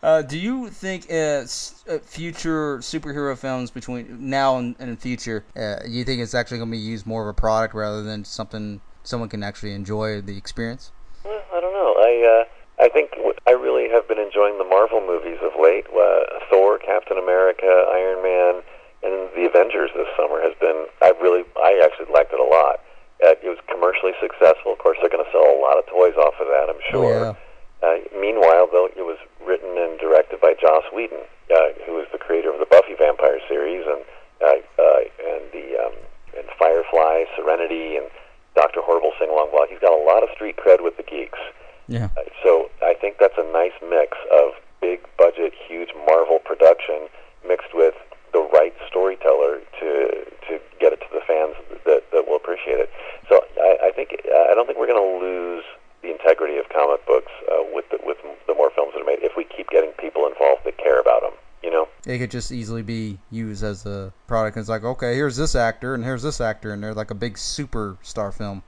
Uh, 0.09 0.23
do 0.23 0.39
you 0.39 0.69
think 0.69 1.05
uh, 1.11 1.45
uh, 1.45 1.99
future 2.01 2.79
superhero 2.79 3.37
films 3.37 3.69
between 3.69 4.17
now 4.17 4.57
and, 4.57 4.75
and 4.79 4.97
the 4.97 4.99
future, 4.99 5.45
uh, 5.55 5.85
you 5.85 6.03
think 6.03 6.19
it's 6.19 6.33
actually 6.33 6.57
going 6.57 6.69
to 6.69 6.77
be 6.77 6.81
used 6.81 7.05
more 7.05 7.21
of 7.21 7.29
a 7.29 7.33
product 7.33 7.75
rather 7.75 8.01
than 8.01 8.25
something 8.25 8.81
someone 9.03 9.29
can 9.29 9.43
actually 9.43 9.71
enjoy 9.71 10.19
the 10.19 10.35
experience? 10.35 10.91
Well, 11.23 11.43
I 11.53 11.61
don't 11.61 11.73
know. 11.73 11.93
I 12.01 12.11
uh, 12.25 12.85
I 12.85 12.89
think 12.89 13.11
w- 13.11 13.37
I 13.45 13.51
really 13.51 13.87
have 13.93 14.07
been 14.07 14.17
enjoying 14.17 14.57
the 14.57 14.65
Marvel 14.65 14.99
movies 14.99 15.37
of 15.45 15.53
late. 15.61 15.85
Uh, 15.93 16.41
Thor, 16.49 16.79
Captain 16.79 17.19
America, 17.19 17.69
Iron 17.69 18.23
Man, 18.25 18.53
and 19.05 19.29
the 19.37 19.45
Avengers 19.45 19.91
this 19.93 20.09
summer 20.17 20.41
has 20.41 20.57
been. 20.57 20.87
I 21.05 21.13
really, 21.21 21.45
I 21.61 21.85
actually 21.85 22.11
liked 22.11 22.33
it 22.33 22.39
a 22.39 22.49
lot. 22.49 22.81
Uh, 23.21 23.37
it 23.45 23.45
was 23.45 23.61
commercially 23.69 24.17
successful. 24.17 24.73
Of 24.73 24.79
course, 24.79 24.97
they're 25.01 25.13
going 25.13 25.23
to 25.23 25.29
sell 25.29 25.45
a 25.45 25.61
lot 25.61 25.77
of 25.77 25.85
toys 25.85 26.17
off 26.17 26.33
of 26.41 26.49
that. 26.49 26.65
I'm 26.65 26.81
sure. 26.89 27.13
Oh, 27.13 27.29
yeah. 27.29 27.48
Uh, 27.81 28.03
meanwhile, 28.19 28.67
though, 28.71 28.87
it 28.91 29.05
was 29.05 29.17
written 29.45 29.77
and 29.77 29.99
directed 29.99 30.41
by 30.41 30.53
Joss 30.59 30.83
Whedon, 30.93 31.23
uh, 31.53 31.69
who 31.85 31.99
is 31.99 32.07
the 32.11 32.17
creator 32.17 32.51
of 32.51 32.59
the 32.59 32.67
Buffy 32.67 32.95
vampire 32.97 33.39
series 33.47 33.85
and 33.87 34.03
uh, 34.41 34.59
uh, 34.79 34.99
and 35.23 35.43
the 35.51 35.75
um, 35.79 35.95
and 36.37 36.47
Firefly, 36.57 37.25
Serenity, 37.35 37.95
and 37.97 38.07
Doctor 38.55 38.81
Horrible 38.83 39.11
sing 39.19 39.29
along. 39.29 39.49
Well, 39.53 39.67
he's 39.69 39.79
got 39.79 39.91
a 39.91 40.03
lot 40.03 40.23
of 40.23 40.29
street 40.35 40.57
cred 40.57 40.83
with 40.83 40.97
the 40.97 41.03
geeks. 41.03 41.39
Yeah. 41.87 42.09
Uh, 42.17 42.23
So 42.43 42.69
I 42.83 42.93
think 42.93 43.17
that's 43.19 43.37
a 43.37 43.47
nice 43.51 43.75
mix 43.81 44.17
of 44.31 44.53
big 44.81 44.99
budget, 45.17 45.53
huge 45.67 45.89
Marvel 46.07 46.39
production 46.39 47.07
mixed 47.47 47.73
with 47.73 47.95
the 48.31 48.47
right 48.53 48.73
storyteller 48.87 49.59
to 49.79 49.89
to 50.47 50.59
get 50.79 50.93
it 50.93 50.99
to 51.01 51.09
the 51.11 51.21
fans 51.25 51.55
that, 51.85 52.03
that 52.11 52.27
will 52.27 52.35
appreciate 52.35 52.79
it. 52.79 52.89
So 53.27 53.41
I, 53.57 53.87
I 53.87 53.91
think 53.91 54.15
I 54.23 54.53
don't 54.53 54.67
think 54.67 54.77
we're 54.77 54.91
going 54.91 55.01
to 55.01 55.25
lose 55.25 55.63
the 56.01 56.11
integrity 56.11 56.57
of 56.57 56.69
comic 56.69 57.05
books 57.05 57.31
uh, 57.51 57.63
with 57.73 57.83
the, 57.91 57.99
with 58.05 58.17
the 58.47 58.53
more 58.53 58.71
films 58.71 58.93
that 58.93 59.01
are 59.01 59.05
made 59.05 59.19
if 59.19 59.35
we 59.35 59.43
keep 59.43 59.67
getting 59.69 59.91
people 59.99 60.25
involved 60.27 60.63
that 60.63 60.77
care 60.77 60.99
about 61.01 61.21
them. 61.21 61.33
It 62.09 62.17
could 62.17 62.31
just 62.31 62.51
easily 62.51 62.81
be 62.81 63.19
used 63.29 63.63
as 63.63 63.85
a 63.85 64.11
product. 64.25 64.57
And 64.57 64.63
It's 64.63 64.69
like, 64.69 64.83
okay, 64.83 65.13
here's 65.13 65.37
this 65.37 65.53
actor 65.53 65.93
and 65.93 66.03
here's 66.03 66.23
this 66.23 66.41
actor, 66.41 66.73
and 66.73 66.81
they're 66.83 66.95
like 66.95 67.11
a 67.11 67.15
big 67.15 67.35
superstar 67.35 68.33
film. 68.33 68.63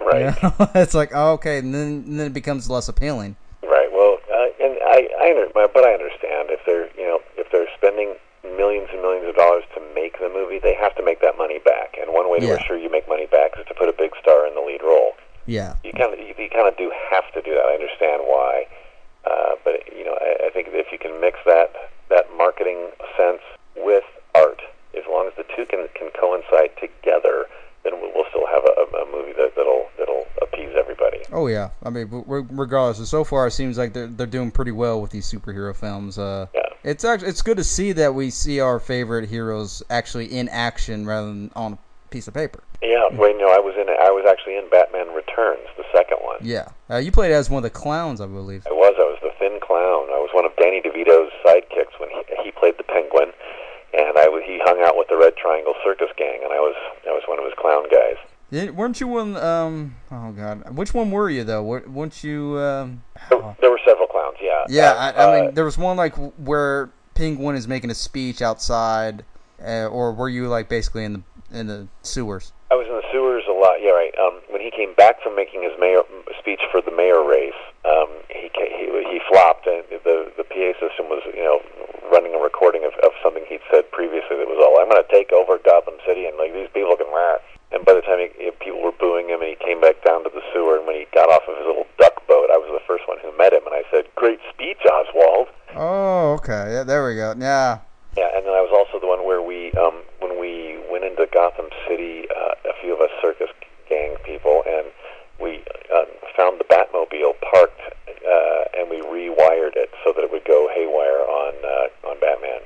right. 0.00 0.20
You 0.20 0.48
know? 0.48 0.70
it's 0.76 0.94
like 0.94 1.10
oh, 1.14 1.32
okay, 1.32 1.58
and 1.58 1.74
then 1.74 2.04
and 2.06 2.20
then 2.20 2.26
it 2.28 2.32
becomes 2.34 2.70
less 2.70 2.88
appealing. 2.88 3.34
Right. 3.62 3.90
Well, 3.92 4.18
uh, 4.32 4.46
and 4.64 4.78
I, 4.86 5.08
I, 5.20 5.30
under- 5.30 5.50
but 5.74 5.84
I 5.84 5.92
understand 5.92 6.50
if 6.54 6.60
they're, 6.66 6.86
you 6.96 7.06
know, 7.06 7.18
if 7.36 7.50
they're 7.50 7.66
spending 7.76 8.14
millions 8.56 8.88
and 8.92 9.02
millions 9.02 9.26
of 9.28 9.34
dollars 9.34 9.64
to 9.74 9.80
make 9.94 10.18
the 10.20 10.30
movie, 10.32 10.58
they 10.62 10.74
have 10.74 10.94
to 10.96 11.04
make 11.04 11.20
that 11.20 11.36
money 11.36 11.58
back. 11.58 11.96
And 12.00 12.14
one 12.14 12.30
way 12.30 12.38
to 12.38 12.46
Yeah. 12.46 12.54
assure 12.62 12.78
you 12.78 12.90
make 12.90 13.08
money 13.08 13.26
back 13.26 13.58
is 13.58 13.66
to 13.66 13.74
put 13.74 13.88
a 13.88 13.92
big 13.92 14.12
star 14.22 14.46
in 14.46 14.54
the 14.54 14.60
lead 14.62 14.82
role. 14.82 15.12
Yeah, 15.46 15.74
You 15.82 15.92
kind 15.92 16.12
of, 16.12 16.18
you, 16.20 16.34
you 16.38 16.48
kind 16.50 16.68
of 16.68 16.76
do 16.76 16.92
have 17.10 17.24
to 17.32 17.42
do 17.42 17.54
that. 17.54 17.64
I 17.64 17.74
understand 17.74 18.22
why, 18.28 18.66
uh, 19.24 19.56
but 19.64 19.80
you 19.96 20.04
know, 20.04 20.12
I, 20.20 20.46
I 20.46 20.50
think 20.50 20.68
if 20.70 20.92
you 20.92 20.98
can 20.98 21.20
mix 21.20 21.38
that 21.46 21.72
that 22.10 22.24
marketing 22.36 22.88
sense 23.16 23.40
with 23.76 24.04
art, 24.34 24.60
as 24.96 25.04
long 25.08 25.26
as 25.26 25.32
the 25.36 25.44
two 25.56 25.64
can 25.66 25.88
can 25.96 26.10
coincide 26.20 26.76
together, 26.80 27.46
then 27.84 27.94
we'll, 28.00 28.12
we'll 28.14 28.28
still 28.28 28.46
have 28.46 28.60
a, 28.64 28.72
a, 28.80 29.02
a 29.02 29.06
movie 29.12 29.32
that, 29.40 29.52
that'll 29.56 29.88
that'll 29.98 30.26
appease 30.42 30.72
everybody. 30.78 31.20
Oh 31.32 31.46
yeah, 31.48 31.70
I 31.88 31.90
mean, 31.90 32.06
regardless, 32.50 33.08
so 33.08 33.24
far 33.24 33.46
it 33.46 33.52
seems 33.52 33.78
like 33.78 33.94
they're 33.94 34.08
they're 34.08 34.26
doing 34.26 34.50
pretty 34.50 34.72
well 34.72 35.00
with 35.00 35.10
these 35.10 35.24
superhero 35.30 35.74
films. 35.74 36.18
Uh, 36.18 36.46
Yeah. 36.54 36.68
it's 36.84 37.02
actually 37.02 37.30
it's 37.30 37.40
good 37.40 37.56
to 37.56 37.64
see 37.64 37.92
that 37.92 38.14
we 38.14 38.28
see 38.28 38.60
our 38.60 38.78
favorite 38.78 39.26
heroes 39.28 39.82
actually 39.88 40.26
in 40.26 40.50
action 40.50 41.06
rather 41.06 41.28
than 41.28 41.50
on 41.56 41.72
a 41.72 41.78
piece 42.10 42.28
of 42.28 42.34
paper. 42.34 42.62
Yeah, 42.82 43.08
well, 43.12 43.30
you 43.32 43.38
know, 43.38 43.48
I 43.48 43.58
was 43.58 43.74
in. 43.80 43.88
I 43.88 44.10
was 44.12 44.28
actually 44.28 44.56
in 44.58 44.68
Batman 44.68 45.08
Returns, 45.16 45.64
the 45.78 45.84
second 45.96 46.18
one. 46.20 46.36
Yeah, 46.42 46.68
uh, 46.90 46.98
you 46.98 47.10
played 47.10 47.32
as 47.32 47.48
one 47.48 47.64
of 47.64 47.72
the 47.72 47.74
clowns, 47.74 48.20
I 48.20 48.26
believe. 48.26 48.66
I 48.68 48.76
was. 48.76 48.94
I 49.00 49.08
was 49.08 49.18
the 49.22 49.32
thin 49.40 49.58
clown. 49.58 50.12
I 50.12 50.20
was 50.20 50.28
one 50.36 50.44
of 50.44 50.52
Danny 50.60 50.82
DeVito's 50.84 51.32
sidekicks 51.42 51.98
when 51.98 52.10
he, 52.10 52.20
he 52.44 52.50
played 52.52 52.76
the 52.76 52.84
Penguin, 52.84 53.32
and 53.96 54.14
I 54.18 54.28
was, 54.28 54.44
he 54.46 54.60
hung 54.62 54.78
out 54.84 54.94
with 54.96 55.08
the 55.08 55.16
Red 55.16 55.34
Triangle 55.40 55.74
Circus 55.82 56.12
Gang, 56.20 56.44
and 56.44 56.52
I 56.52 56.60
was 56.60 56.76
I 57.08 57.16
was 57.16 57.24
one 57.26 57.38
of 57.40 57.44
his 57.48 57.54
clown 57.58 57.88
guys. 57.90 58.20
Did, 58.50 58.76
weren't 58.76 58.98
you 58.98 59.08
one? 59.08 59.36
Um, 59.36 59.96
oh 60.10 60.32
god, 60.32 60.74
which 60.74 60.94
one 60.94 61.10
were 61.10 61.28
you 61.28 61.44
though? 61.44 61.62
Weren't 61.62 62.24
you? 62.24 62.58
Um, 62.58 63.02
There, 63.28 63.56
there 63.60 63.70
were 63.70 63.80
several 63.86 64.06
clowns. 64.06 64.36
Yeah. 64.40 64.64
yeah, 64.68 64.92
I, 64.92 65.26
I 65.26 65.40
mean, 65.40 65.48
uh, 65.48 65.50
there 65.52 65.64
was 65.64 65.76
one 65.76 65.96
like 65.98 66.16
where 66.38 66.90
Penguin 67.14 67.56
is 67.56 67.68
making 67.68 67.90
a 67.90 67.94
speech 67.94 68.40
outside, 68.40 69.24
uh, 69.62 69.86
or 69.86 70.12
were 70.12 70.30
you 70.30 70.48
like 70.48 70.68
basically 70.68 71.04
in 71.04 71.12
the 71.12 71.22
in 71.58 71.66
the 71.66 71.88
sewers? 72.02 72.52
I 72.70 72.74
was 72.74 72.86
in 72.86 72.96
the 72.96 73.04
sewers 73.12 73.44
a 73.48 73.52
lot. 73.52 73.80
Yeah, 73.80 73.92
right. 73.92 74.12
Um, 74.16 74.40
when 74.48 74.62
he 74.62 74.70
came 74.70 74.94
back 74.94 75.20
from 75.22 75.36
making 75.36 75.62
his 75.62 75.72
mayor 75.78 76.00
speech 76.38 76.60
for 76.72 76.80
the 76.80 76.92
mayor 76.92 77.24
race, 77.24 77.56
um, 77.84 78.08
he, 78.32 78.48
he 78.54 78.84
he 79.12 79.20
flopped, 79.28 79.66
and 79.66 79.84
the 79.90 80.32
the 80.36 80.44
PA 80.44 80.72
system 80.80 81.12
was 81.12 81.20
you 81.36 81.44
know 81.44 81.60
running 82.10 82.32
a 82.32 82.40
recording 82.40 82.84
of, 82.84 82.96
of 83.04 83.12
something 83.22 83.44
he'd 83.48 83.60
said 83.70 83.84
previously 83.92 84.40
that 84.40 84.48
was 84.48 84.56
all 84.56 84.80
I'm 84.80 84.88
going 84.88 85.04
to 85.04 85.12
take 85.12 85.32
over 85.32 85.60
Gotham 85.60 86.00
City, 86.06 86.24
and 86.24 86.38
like 86.40 86.54
these 86.54 86.72
people 86.72 86.96
can 86.96 87.12
laugh. 87.12 87.44
And 87.72 87.84
by 87.84 87.92
the 87.94 88.00
time 88.02 88.18
he, 88.18 88.28
he- 88.38 88.50
people 88.60 88.80
were 88.82 88.92
booing 88.96 89.28
him, 89.28 89.40
and 89.40 89.50
he 89.50 89.56
came 89.64 89.80
back 89.80 90.02
down 90.04 90.24
to 90.24 90.30
the 90.32 90.40
sewer, 90.52 90.78
and 90.78 90.86
when 90.86 90.96
he 90.96 91.06
got 91.14 91.28
off 91.28 91.42
of 91.48 91.56
his 91.58 91.66
little 91.66 91.86
duck 92.00 92.24
boat, 92.26 92.48
I 92.50 92.56
was 92.56 92.68
the 92.72 92.84
first 92.88 93.04
one 93.08 93.18
who 93.20 93.30
met 93.36 93.52
him, 93.52 93.64
and 93.66 93.74
I 93.74 93.84
said, 93.90 94.08
"Great 94.16 94.40
speech, 94.52 94.80
Oswald." 94.88 95.48
Oh, 95.76 96.32
okay. 96.40 96.72
Yeah, 96.72 96.84
there 96.84 97.04
we 97.06 97.14
go. 97.14 97.34
Yeah. 97.36 97.78
Yeah, 98.16 98.30
and 98.34 98.44
then 98.46 98.54
I 98.54 98.62
was 98.64 98.72
also 98.72 98.98
the 98.98 99.06
one 99.06 99.22
where 99.24 99.42
we, 99.42 99.70
um, 99.78 100.00
when 100.18 100.40
we 100.40 100.80
went 100.90 101.04
into 101.04 101.28
Gotham 101.30 101.68
City, 101.86 102.26
uh, 102.34 102.54
a 102.68 102.74
few 102.80 102.94
of 102.94 103.00
us 103.00 103.10
circus 103.22 103.50
gang 103.88 104.16
people, 104.24 104.64
and 104.66 104.86
we 105.38 105.62
uh, 105.94 106.04
found 106.36 106.58
the 106.58 106.64
Batmobile 106.64 107.36
parked, 107.52 107.78
uh, 108.08 108.64
and 108.80 108.88
we 108.90 108.98
rewired 109.04 109.76
it 109.76 109.92
so 110.02 110.12
that 110.16 110.24
it 110.24 110.32
would 110.32 110.44
go 110.48 110.68
haywire 110.74 111.20
on 111.22 111.52
uh, 111.62 112.08
on 112.10 112.18
Batman. 112.18 112.60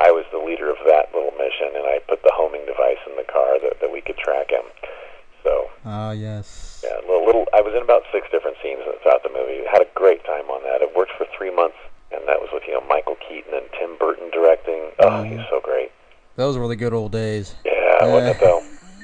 I 0.00 0.10
was 0.10 0.24
the 0.32 0.38
leader 0.42 0.68
of 0.70 0.78
that 0.86 1.12
little 1.14 1.32
mission, 1.38 1.76
and 1.76 1.84
I 1.86 2.00
put 2.08 2.22
the 2.22 2.32
homing 2.34 2.64
device 2.66 3.00
in 3.08 3.16
the 3.16 3.24
car 3.30 3.60
that, 3.60 3.80
that 3.80 3.92
we 3.92 4.00
could 4.00 4.16
track 4.16 4.50
him. 4.50 4.64
So, 5.44 5.68
Ah, 5.84 6.12
yes. 6.12 6.80
yeah, 6.84 6.96
a 7.00 7.04
little, 7.06 7.24
little. 7.24 7.44
I 7.52 7.60
was 7.60 7.72
in 7.76 7.82
about 7.82 8.02
six 8.12 8.26
different 8.32 8.56
scenes 8.62 8.80
throughout 9.02 9.22
the 9.22 9.28
movie. 9.32 9.60
Had 9.70 9.82
a 9.82 9.88
great 9.94 10.24
time 10.24 10.48
on 10.50 10.62
that. 10.64 10.80
It 10.80 10.96
worked 10.96 11.12
for 11.16 11.26
three 11.36 11.52
months, 11.54 11.76
and 12.12 12.20
that 12.28 12.40
was 12.40 12.48
with 12.52 12.62
you 12.66 12.72
know 12.74 12.84
Michael 12.88 13.16
Keaton 13.28 13.52
and 13.52 13.68
Tim 13.78 13.96
Burton 14.00 14.30
directing. 14.32 14.88
Oh, 15.00 15.22
he's 15.22 15.40
so 15.52 15.60
great. 15.60 15.92
Those 16.36 16.56
were 16.56 16.59
the 16.70 16.76
good 16.76 16.94
old 16.94 17.12
days. 17.12 17.54
Yeah, 17.64 18.06
wasn't 18.06 18.36
it 18.36 18.40
though? 18.40 18.62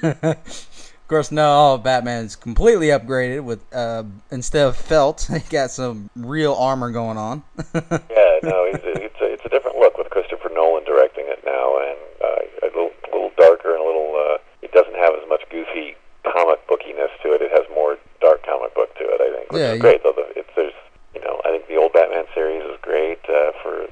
of 0.30 1.08
course, 1.08 1.30
now 1.30 1.76
Batman's 1.76 2.36
completely 2.36 2.88
upgraded 2.88 3.42
with 3.44 3.60
uh, 3.74 4.04
instead 4.30 4.66
of 4.66 4.76
felt, 4.76 5.22
he 5.32 5.40
got 5.50 5.70
some 5.70 6.08
real 6.16 6.54
armor 6.54 6.90
going 6.90 7.18
on. 7.18 7.42
Yeah, 8.16 8.52
no, 8.52 8.64
it's, 8.68 8.84
it's 8.84 9.20
a, 9.20 9.32
it's 9.32 9.44
a 9.44 9.48
different 9.48 9.76
look 9.78 9.96
with 9.96 10.10
Christopher 10.10 10.50
Nolan 10.52 10.84
directing 10.84 11.24
it 11.26 11.40
now, 11.44 11.78
and 11.80 11.98
uh, 12.20 12.66
a 12.66 12.68
little, 12.72 12.90
little 13.12 13.30
darker 13.38 13.72
and 13.72 13.80
a 13.82 13.86
little. 13.86 14.12
Uh, 14.12 14.38
it 14.62 14.72
doesn't 14.72 14.94
have 14.96 15.14
as 15.14 15.24
much 15.28 15.40
goofy 15.50 15.96
comic 16.24 16.60
bookiness 16.68 17.08
to 17.22 17.32
it. 17.32 17.40
It 17.40 17.50
has 17.52 17.64
more 17.74 17.96
dark 18.20 18.44
comic 18.44 18.74
book 18.74 18.92
to 18.98 19.04
it. 19.04 19.20
I 19.20 19.28
think, 19.38 19.52
which 19.52 19.60
Yeah, 19.60 19.72
is 19.72 19.80
great 19.80 20.02
though. 20.02 20.12
The, 20.12 20.26
it's 20.36 20.50
there's, 20.56 20.76
you 21.14 21.20
know, 21.22 21.40
I 21.44 21.50
think 21.50 21.68
the 21.68 21.76
old 21.76 21.92
Batman 21.92 22.24
series 22.34 22.62
is 22.64 22.76
great 22.82 23.20
uh, 23.28 23.52
for. 23.62 23.86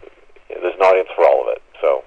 There's 0.48 0.74
an 0.76 0.82
audience 0.84 1.08
for 1.16 1.24
all 1.24 1.42
of 1.48 1.56
it. 1.56 1.62
So 1.80 2.04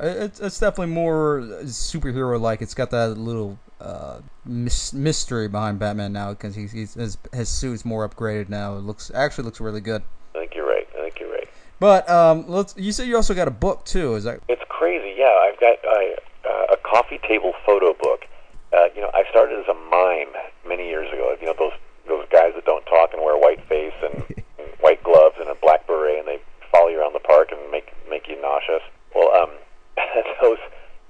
yeah, 0.00 0.24
it's 0.24 0.40
it's 0.40 0.58
definitely 0.58 0.94
more 0.94 1.40
superhero 1.64 2.40
like. 2.40 2.62
It's 2.62 2.74
got 2.74 2.90
that 2.90 3.18
little 3.18 3.58
uh, 3.82 4.20
mys- 4.44 4.92
mystery 4.92 5.48
behind 5.48 5.78
Batman 5.78 6.12
now 6.12 6.30
because 6.30 6.54
he's, 6.54 6.72
he's 6.72 6.94
his, 6.94 7.18
his 7.32 7.48
suit's 7.48 7.84
more 7.84 8.08
upgraded 8.08 8.48
now. 8.48 8.76
It 8.76 8.80
looks 8.80 9.10
actually 9.14 9.44
looks 9.44 9.60
really 9.60 9.80
good. 9.80 10.02
I 10.34 10.38
think 10.38 10.54
you're 10.54 10.68
right. 10.68 10.86
I 10.96 11.00
think 11.00 11.18
you're 11.18 11.32
right. 11.32 11.48
But 11.80 12.08
um, 12.08 12.44
let's. 12.48 12.74
You 12.76 12.92
said 12.92 13.08
you 13.08 13.16
also 13.16 13.34
got 13.34 13.48
a 13.48 13.52
book 13.52 13.84
too. 13.84 14.14
Is 14.14 14.24
that? 14.24 14.40
It's 14.48 14.62
crazy. 14.68 15.14
Yeah, 15.18 15.34
I've 15.42 15.58
got 15.58 15.76
I, 15.84 16.16
uh, 16.48 16.74
a 16.74 16.76
coffee 16.76 17.18
table 17.26 17.54
photo 17.66 17.92
book. 17.94 18.26
Uh, 18.72 18.86
you 18.94 19.00
know, 19.00 19.10
I 19.14 19.24
started 19.30 19.58
as 19.58 19.66
a 19.68 19.74
mime 19.74 20.32
many 20.66 20.88
years 20.88 21.12
ago. 21.12 21.36
You 21.40 21.46
know, 21.46 21.54
those 21.58 21.72
those 22.06 22.26
guys 22.30 22.52
that 22.54 22.64
don't 22.64 22.84
talk 22.86 23.12
and 23.12 23.22
wear 23.22 23.34
a 23.34 23.40
white 23.40 23.66
face 23.68 23.94
and, 24.02 24.24
and 24.58 24.68
white 24.80 25.02
gloves 25.02 25.36
and 25.40 25.48
a 25.48 25.54
black 25.56 25.86
beret, 25.86 26.20
and 26.20 26.28
they 26.28 26.40
follow 26.70 26.88
you 26.88 27.00
around 27.00 27.14
the 27.14 27.26
park 27.26 27.50
and 27.50 27.60
make 27.70 27.92
make 28.08 28.28
you 28.28 28.40
nauseous. 28.40 28.82
Well, 29.14 29.34
um, 29.34 29.50
those 30.42 30.58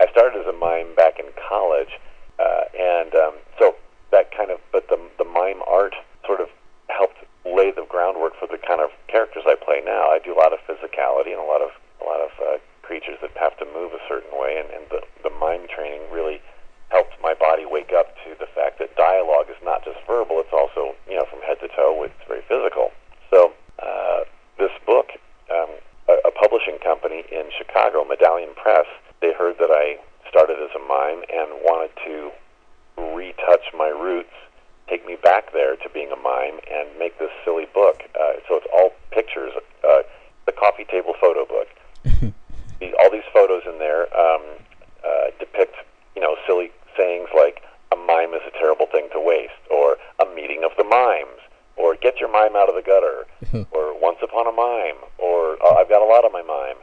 I 0.01 0.11
started 0.11 0.41
as 0.41 0.47
a 0.47 0.57
mime 0.57 0.95
back 0.97 1.19
in 1.19 1.27
college, 1.49 2.01
uh, 2.39 2.65
and 2.75 3.15
um, 3.15 3.35
so 3.59 3.77
that 4.11 4.35
kind 4.35 4.51
of, 4.51 4.59
but 4.73 4.89
the 4.89 4.99
the 5.19 5.25
mime 5.25 5.63
art 5.69 5.95
sort 6.27 6.41
of 6.41 6.49
helped 6.89 7.19
lay 7.45 7.71
the 7.71 7.87
groundwork 7.89 8.35
for 8.39 8.47
the 8.47 8.59
kind 8.59 8.81
of 8.81 8.91
characters 9.09 9.45
I 9.47 9.55
play 9.55 9.83
now. 9.85 10.11
I 10.11 10.19
do 10.19 10.35
a 10.35 10.39
lot 10.39 10.53
of 10.53 10.59
physicality 10.67 11.31
and 11.31 11.41
a 11.41 11.47
lot 11.47 11.63
of 11.63 11.71
a 12.01 12.05
lot 12.05 12.21
of 12.21 12.31
uh, 12.43 12.59
creatures 12.83 13.19
that 13.23 13.31
have 13.39 13.57
to 13.59 13.67
move 13.67 13.93
a 13.93 14.03
certain 14.09 14.33
way, 14.35 14.59
and, 14.59 14.71
and 14.75 14.85
the 14.91 15.03
the 15.23 15.31
mime 15.39 15.67
training 15.69 16.03
really 16.11 16.41
helped 16.91 17.15
my 17.23 17.35
body 17.35 17.65
wake 17.65 17.93
up 17.97 18.15
to 18.27 18.37
the 18.39 18.47
fact 18.55 18.79
that 18.79 18.95
dialogue 18.97 19.47
is 19.49 19.61
not 19.63 19.85
just 19.85 19.99
verbal; 20.07 20.41
it's 20.41 20.53
also 20.53 20.95
you 21.09 21.17
know 21.17 21.27
from 21.31 21.41
head 21.47 21.61
to 21.61 21.69
toe. 21.69 22.03
It's 22.03 22.27
very 22.27 22.43
physical. 22.49 22.91
So 23.31 23.53
uh, 23.79 24.25
this 24.59 24.73
book, 24.85 25.15
um, 25.51 25.71
a, 26.09 26.29
a 26.29 26.33
publishing 26.33 26.79
company 26.83 27.25
in 27.31 27.49
Chicago, 27.57 28.05
Medallion 28.05 28.51
Press, 28.57 28.87
they 29.21 29.33
heard 29.33 29.57
that 29.59 29.71
I 29.71 30.03
started 30.29 30.59
as 30.59 30.71
a 30.75 30.83
mime 30.89 31.23
and 31.33 31.49
wanted 31.63 31.91
to 32.05 32.33
retouch 33.15 33.69
my 33.77 33.89
roots, 33.89 34.33
take 34.89 35.07
me 35.07 35.17
back 35.23 35.53
there 35.53 35.77
to 35.77 35.89
being 35.91 36.11
a 36.11 36.17
mime, 36.17 36.59
and 36.71 36.89
make 36.99 37.19
this 37.19 37.31
silly 37.45 37.67
book. 37.73 38.03
Uh, 38.15 38.41
so 38.49 38.57
it's 38.57 38.67
all 38.73 38.91
pictures, 39.11 39.53
uh, 39.89 40.03
the 40.47 40.53
coffee 40.53 40.85
table 40.85 41.15
photo 41.21 41.47
book. 41.47 41.69
these, 42.81 42.93
all 43.01 43.11
these 43.11 43.29
photos 43.33 43.63
in 43.67 43.79
there 43.79 44.09
um, 44.19 44.43
uh, 45.05 45.31
depict, 45.39 45.77
you 46.17 46.23
know, 46.23 46.37
silly 46.47 46.71
sayings 46.97 47.29
like 47.37 47.63
"a 47.93 47.97
mime 47.97 48.35
is 48.35 48.43
a 48.47 48.59
terrible 48.59 48.87
thing 48.87 49.09
to 49.13 49.21
waste," 49.21 49.63
or 49.71 49.97
"a 50.19 50.27
meeting 50.35 50.65
of 50.65 50.73
the 50.77 50.85
mimes," 50.85 51.41
or 51.77 51.95
"get 51.95 52.21
your 52.21 52.31
mime 52.31 52.57
out 52.57 52.69
of 52.69 52.75
the 52.75 52.83
gutter," 52.83 53.27
or 53.71 53.99
"once 54.01 54.19
upon 54.23 54.47
a 54.47 54.53
mime," 54.53 55.01
or 55.19 55.57
oh, 55.63 55.77
"I've 55.77 55.89
got 55.89 56.03
a 56.03 56.09
lot 56.09 56.25
of 56.25 56.33
my 56.33 56.43
mime." 56.43 56.77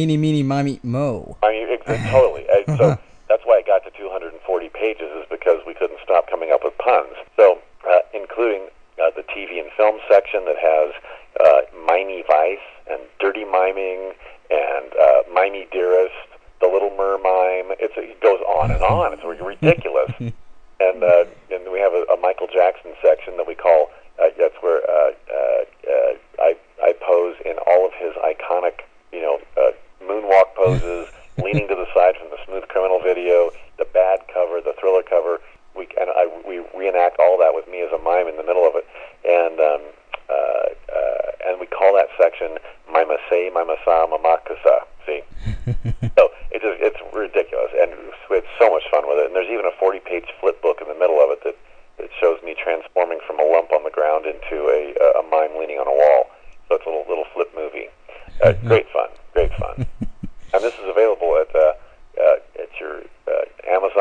Eeny, 0.00 0.16
meeny, 0.16 0.42
mimey, 0.42 0.80
mo. 0.82 1.36
I 1.42 1.52
mean, 1.52 1.68
ex- 1.68 2.10
totally. 2.10 2.46
I, 2.48 2.64
so 2.78 2.96
that's 3.28 3.42
why 3.44 3.58
it 3.58 3.66
got 3.66 3.84
to 3.84 3.90
240 3.90 4.32
pages, 4.70 5.10
is 5.12 5.26
because 5.28 5.60
we 5.66 5.74
couldn't 5.74 5.98
stop 6.02 6.30
coming 6.30 6.50
up 6.52 6.64
with 6.64 6.76
puns. 6.78 7.12
So, 7.36 7.58
uh, 7.84 7.98
including 8.14 8.68
uh, 8.96 9.10
the 9.14 9.22
TV 9.22 9.60
and 9.60 9.70
film 9.76 10.00
section 10.08 10.44
that 10.46 10.56
has 10.56 10.94
uh, 11.44 11.60
Mimey 11.86 12.24
Vice 12.26 12.64
and 12.90 13.00
Dirty 13.20 13.44
Miming 13.44 14.12
and 14.50 14.92
uh, 14.96 15.22
Mimey 15.34 15.68
Dearest, 15.70 16.14
The 16.62 16.66
Little 16.66 16.90
Mermime. 16.96 17.76
It's, 17.78 17.94
it 17.96 18.20
goes 18.22 18.40
on 18.48 18.70
and 18.70 18.82
on. 18.82 19.12
It's 19.12 19.22
ridiculous. 19.22 20.12
and 20.80 21.04
uh, 21.04 21.24
and 21.52 21.70
we 21.70 21.78
have 21.78 21.92
a, 21.92 22.04
a 22.12 22.16
Michael 22.20 22.48
Jackson 22.48 22.92
section 23.04 23.36
that 23.36 23.46
we 23.46 23.54
call. 23.54 23.90
Uh, 24.20 24.28
that's 24.38 24.56
where 24.60 24.80
uh, 24.88 25.12
uh, 25.28 25.62
uh, 25.88 26.12
I 26.40 26.56
I 26.82 26.94
pose 27.00 27.36
in 27.44 27.56
all 27.66 27.86
of 27.86 27.92
his 28.00 28.12
iconic, 28.24 28.80
you 29.12 29.20
know, 29.20 29.38
uh, 29.56 29.72
moonwalk 30.02 30.54
poses, 30.56 31.08
leaning 31.38 31.68
to 31.68 31.74
the 31.74 31.86
side 31.94 32.16
from 32.16 32.30
the 32.30 32.38
Smooth 32.46 32.66
Criminal 32.68 33.00
video, 33.00 33.50
the 33.78 33.84
bad 33.84 34.20
cover, 34.32 34.60
the 34.60 34.74
thriller 34.80 35.02
cover. 35.02 35.38
We 35.76 35.86
and 36.00 36.10
I 36.10 36.28
we 36.46 36.64
reenact 36.76 37.20
all 37.20 37.38
that 37.38 37.54
with 37.54 37.68
me 37.68 37.82
as 37.82 37.92
a 37.92 37.98
mime 37.98 38.26
in 38.26 38.36
the 38.36 38.44
middle 38.44 38.66
of 38.66 38.74
it, 38.74 38.86
and 39.24 39.60
um, 39.60 39.82
uh, 40.28 40.68
uh, 40.92 41.48
and 41.48 41.60
we 41.60 41.66
call 41.66 41.94
that 41.94 42.08
section 42.20 42.58
Mima 42.92 43.16
Say 43.28 43.50
Mima 43.54 43.76
Sa 43.84 44.06
Mamakusa. 44.06 44.84
See. 45.06 45.22
So 46.18 46.28
it's 46.50 46.64
just, 46.64 46.82
it's 46.82 47.00
ridiculous, 47.14 47.70
and 47.80 47.92
we 48.28 48.36
had 48.36 48.48
so 48.58 48.68
much 48.68 48.82
fun 48.90 49.06
with 49.08 49.18
it. 49.22 49.26
And 49.26 49.34
there's 49.34 49.48
even 49.48 49.64
a 49.64 49.72
40-page 49.80 50.26
flip 50.40 50.60
book 50.60 50.82
in 50.82 50.88
the 50.88 50.98
middle 50.98 51.16
of 51.16 51.30
it 51.30 51.40
that, 51.44 51.56
that 51.96 52.10
shows 52.20 52.42
me 52.42 52.50
from 53.30 53.38
a 53.38 53.46
lump 53.46 53.70
on 53.72 53.84
the 53.84 53.90
ground 53.90 54.26
into 54.26 54.66
a, 54.66 54.94
a 55.18 55.22
mime 55.30 55.58
leaning 55.58 55.78
on 55.78 55.86
a 55.86 55.94
wall. 55.94 56.30
So 56.68 56.74
it's 56.74 56.86
a 56.86 56.90
little 56.90 57.06
little 57.08 57.26
flip 57.32 57.50
movie. 57.54 57.86
Uh, 58.42 58.52
great 58.66 58.86
fun, 58.90 59.08
great 59.34 59.52
fun. 59.54 59.86
and 60.00 60.62
this 60.62 60.74
is 60.74 60.86
available 60.86 61.38
at 61.38 61.54
uh, 61.54 61.72
uh, 62.18 62.62
at 62.62 62.70
your 62.80 63.02
uh, 63.30 63.46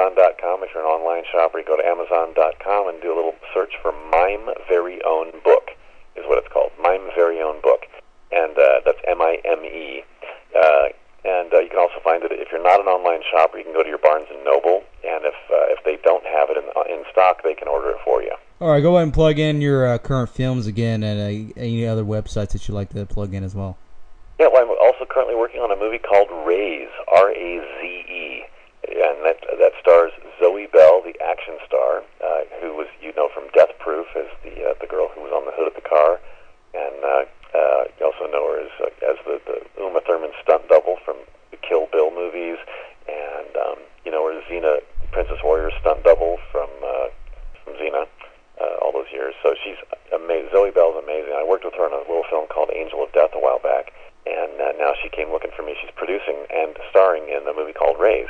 Amazon.com. 0.10 0.63
If 0.63 0.69
you're 0.74 0.84
an 0.84 0.89
online 0.89 1.24
shopper, 1.32 1.60
you 1.60 1.65
go 1.65 1.78
to 1.78 1.86
Amazon.com 1.86 2.89
and 2.89 3.02
do 3.02 3.13
a 3.13 3.15
little 3.15 3.36
search 3.54 3.74
for 3.82 3.91
Mime 4.12 4.50
Very 4.67 5.00
Own 5.06 5.32
Book, 5.43 5.72
is 6.15 6.26
what 6.26 6.38
it's 6.38 6.52
called. 6.52 6.72
Mime 6.82 7.10
Very 7.15 7.41
Own 7.41 7.62
Book. 7.62 7.86
And 8.32 8.58
uh, 8.58 8.82
that's 8.86 9.00
M 9.08 9.22
I 9.22 9.38
M 9.45 9.63
E. 9.65 10.04
Uh, 10.56 10.89
and 11.26 11.54
uh, 11.54 11.60
you 11.60 11.69
can 11.69 11.80
also 11.80 12.00
find 12.04 12.24
it 12.24 12.32
if 12.32 12.50
you're 12.52 12.63
not 12.63 12.80
an 12.80 12.88
online 12.88 13.22
shopper. 13.30 13.58
You 13.58 13.63
can 13.63 13.74
go 13.74 13.84
to 13.84 13.89
your 13.89 13.98
Barnes 13.98 14.28
and 14.32 14.43
Noble, 14.45 14.84
and 15.04 15.26
if 15.26 15.36
uh, 15.50 15.74
if 15.74 15.84
they 15.84 15.98
don't 16.04 16.24
have 16.26 16.50
it 16.50 16.58
in, 16.58 16.63
uh, 16.76 16.86
in 16.89 17.04
stock, 17.12 17.43
they 17.43 17.54
can 17.54 17.67
order 17.67 17.89
it 17.89 17.98
for 18.06 18.22
you. 18.22 18.34
All 18.62 18.69
right, 18.69 18.82
go 18.82 18.95
ahead 18.95 19.04
and 19.04 19.13
plug 19.13 19.39
in 19.39 19.62
your 19.62 19.88
uh, 19.88 19.98
current 19.98 20.30
films 20.30 20.67
again, 20.67 21.04
and 21.04 21.19
uh, 21.19 21.54
any 21.60 21.86
other 21.86 22.04
websites 22.04 22.52
that 22.52 22.67
you'd 22.67 22.76
like 22.76 22.89
to 22.89 23.06
plug 23.06 23.34
in 23.34 23.43
as 23.43 23.56
well. 23.56 23.78
Yeah, 24.39 24.48
well, 24.54 24.63
I'm 24.63 24.69
also 24.80 25.06
currently 25.10 25.36
working 25.36 25.60
on 25.60 25.72
a 25.72 25.76
movie 25.76 25.98
called 26.00 26.30
Raze, 26.48 26.88
R 27.12 27.32
A 27.32 27.60
Z 27.60 28.06
E, 28.08 28.09
and 29.19 29.27
that 29.27 29.43
that 29.60 29.73
stars 29.84 30.15
Zoe 30.39 30.67
Bell, 30.71 31.03
the 31.03 31.12
action 31.19 31.60
star, 31.67 32.03
uh, 32.23 32.47
who 32.63 32.71
was 32.71 32.88
you 33.03 33.12
know 33.19 33.27
from 33.36 33.51
Death 33.51 33.75
Proof 33.79 34.08
as 34.15 34.32
the 34.47 34.71
uh, 34.71 34.73
the 34.79 34.88
girl 34.88 35.12
who 35.12 35.19
was 35.19 35.36
on 35.36 35.43
the 35.43 35.51
hood 35.51 35.67
of 35.67 35.75
the 35.75 35.84
car, 35.84 36.19
and 36.71 37.03
uh, 37.03 37.23
uh, 37.51 37.84
you 37.99 38.08
also 38.08 38.32
know 38.32 38.47
her 38.47 38.63
as 38.63 38.71
uh, 38.79 39.12
as 39.12 39.19
the, 39.27 39.36
the 39.43 39.60
Uma 39.84 39.99
Thurman 40.08 40.32
stunt 40.41 40.63
double 40.71 40.95
from 41.03 41.17
the 41.51 41.58
Kill 41.60 41.91
Bill 41.91 42.15
movies, 42.15 42.58
and 43.12 43.51
um, 43.60 43.77
you 44.08 44.12
know 44.12 44.23
her 44.23 44.39
as 44.39 44.43
Xena, 44.47 44.79
Princess 45.12 45.43
Warrior 45.43 45.71
stunt 45.84 46.03
double 46.08 46.39
from 46.51 46.69
uh, 46.79 47.12
from 47.63 47.75
Xena. 47.75 48.08
Uh, 48.60 48.75
all 48.84 48.91
those 48.91 49.08
years, 49.08 49.34
so 49.39 49.55
she's 49.63 49.79
amazing. 50.12 50.51
Zoe 50.51 50.67
Bell's 50.67 50.99
amazing. 50.99 51.32
I 51.32 51.47
worked 51.47 51.63
with 51.63 51.79
her 51.79 51.88
on 51.88 51.95
a 51.95 52.03
little 52.03 52.27
film 52.27 52.43
called 52.51 52.67
Angel 52.75 52.99
of 52.99 53.08
Death 53.15 53.32
a 53.32 53.39
while 53.39 53.63
back, 53.63 53.95
and 54.27 54.51
uh, 54.60 54.75
now 54.75 54.91
she 54.99 55.08
came 55.08 55.32
looking 55.32 55.55
for 55.55 55.63
me. 55.63 55.79
She's 55.79 55.95
producing 55.95 56.43
and 56.51 56.75
starring 56.91 57.32
in 57.32 57.47
a 57.47 57.55
movie 57.55 57.71
called 57.71 57.95
Raze, 58.03 58.27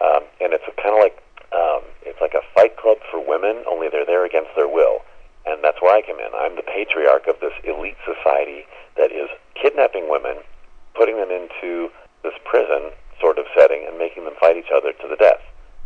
um, 0.00 0.24
and 0.40 0.52
it's 0.52 0.64
kind 0.80 0.96
of 0.96 1.00
like 1.00 1.20
um, 1.52 1.82
it's 2.02 2.20
like 2.20 2.34
a 2.34 2.44
fight 2.54 2.76
club 2.76 2.98
for 3.10 3.18
women, 3.18 3.64
only 3.68 3.88
they're 3.90 4.06
there 4.06 4.24
against 4.24 4.50
their 4.56 4.68
will, 4.68 5.02
and 5.46 5.62
that's 5.62 5.80
where 5.82 5.94
I 5.94 6.02
come 6.02 6.18
in. 6.18 6.30
I'm 6.34 6.56
the 6.56 6.66
patriarch 6.66 7.26
of 7.26 7.40
this 7.40 7.54
elite 7.64 7.98
society 8.06 8.64
that 8.96 9.10
is 9.10 9.28
kidnapping 9.60 10.08
women, 10.08 10.38
putting 10.94 11.16
them 11.16 11.30
into 11.30 11.90
this 12.22 12.34
prison 12.44 12.94
sort 13.20 13.38
of 13.38 13.44
setting, 13.56 13.84
and 13.86 13.98
making 13.98 14.24
them 14.24 14.34
fight 14.40 14.56
each 14.56 14.72
other 14.74 14.92
to 14.92 15.06
the 15.08 15.16
death. 15.16 15.42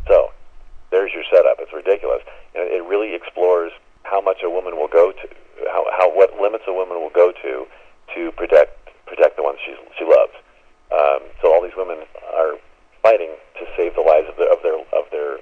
So 0.07 0.31
there's 0.91 1.13
your 1.13 1.25
setup. 1.33 1.59
It's 1.59 1.73
ridiculous, 1.73 2.23
and 2.55 2.69
it 2.71 2.85
really 2.85 3.15
explores 3.15 3.73
how 4.05 4.21
much 4.21 4.45
a 4.45 4.51
woman 4.51 4.77
will 4.77 4.89
go 4.89 5.13
to, 5.13 5.27
how, 5.73 5.87
how 5.97 6.15
what 6.15 6.39
limits 6.39 6.65
a 6.69 6.73
woman 6.73 7.01
will 7.01 7.15
go 7.15 7.33
to 7.33 7.67
to 8.15 8.31
protect 8.37 8.79
protect 9.07 9.37
the 9.37 9.43
ones 9.43 9.59
she 9.65 9.75
she 9.99 10.05
loves. 10.05 10.37
Um, 10.93 11.27
so 11.41 11.53
all 11.53 11.63
these 11.63 11.77
women 11.77 12.05
are 12.37 12.61
fighting 13.05 13.37
to 13.61 13.69
save 13.77 13.95
the 13.95 14.01
lives 14.01 14.27
of 14.33 14.37
their 14.41 14.49
of 14.49 14.65
their 14.65 14.81
of 14.97 15.05
their 15.13 15.37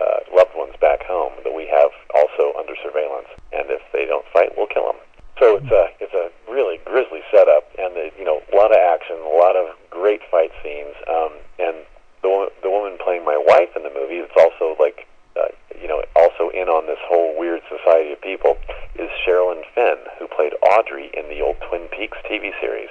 uh, 0.00 0.24
loved 0.32 0.56
ones 0.56 0.72
back 0.80 1.04
home 1.04 1.36
that 1.44 1.52
we 1.52 1.68
have 1.68 1.92
also 2.16 2.56
under 2.56 2.72
surveillance. 2.80 3.28
And 3.52 3.68
if 3.68 3.84
they 3.92 4.08
don't 4.08 4.24
fight, 4.32 4.56
we'll 4.56 4.72
kill 4.72 4.88
them. 4.88 5.00
So 5.38 5.60
it's 5.60 5.70
a 5.70 5.92
it's 6.00 6.16
a 6.16 6.32
really 6.50 6.80
grisly 6.88 7.20
setup, 7.30 7.68
and 7.78 7.92
the, 7.94 8.10
you 8.16 8.24
know 8.24 8.40
a 8.52 8.56
lot 8.56 8.72
of 8.72 8.80
action, 8.80 9.20
a 9.20 9.36
lot 9.36 9.56
of 9.56 9.76
great 9.90 10.20
fight 10.30 10.50
scenes, 10.64 10.96
um, 11.04 11.32
and 11.60 11.76
the 12.22 12.48
the 12.62 12.70
woman 12.70 12.96
playing 13.02 13.24
my 13.24 13.36
wife 13.36 13.76
in 13.76 13.82
the 13.82 13.92
movie. 13.92 14.24
It's 14.24 14.38
also 14.38 14.76
like 14.80 15.08
uh, 15.36 15.52
you 15.76 15.88
know 15.88 16.00
also 16.16 16.48
in 16.54 16.68
on 16.68 16.86
this 16.86 17.00
whole 17.04 17.36
weird 17.36 17.60
society 17.68 18.12
of 18.12 18.20
people 18.20 18.56
is 18.96 19.10
Sherilyn 19.26 19.64
Fenn, 19.74 19.98
who 20.18 20.28
played 20.28 20.52
Audrey 20.62 21.10
in 21.12 21.28
the 21.28 21.40
old 21.40 21.56
Twin 21.68 21.88
Peaks 21.88 22.18
TV 22.24 22.52
series. 22.60 22.90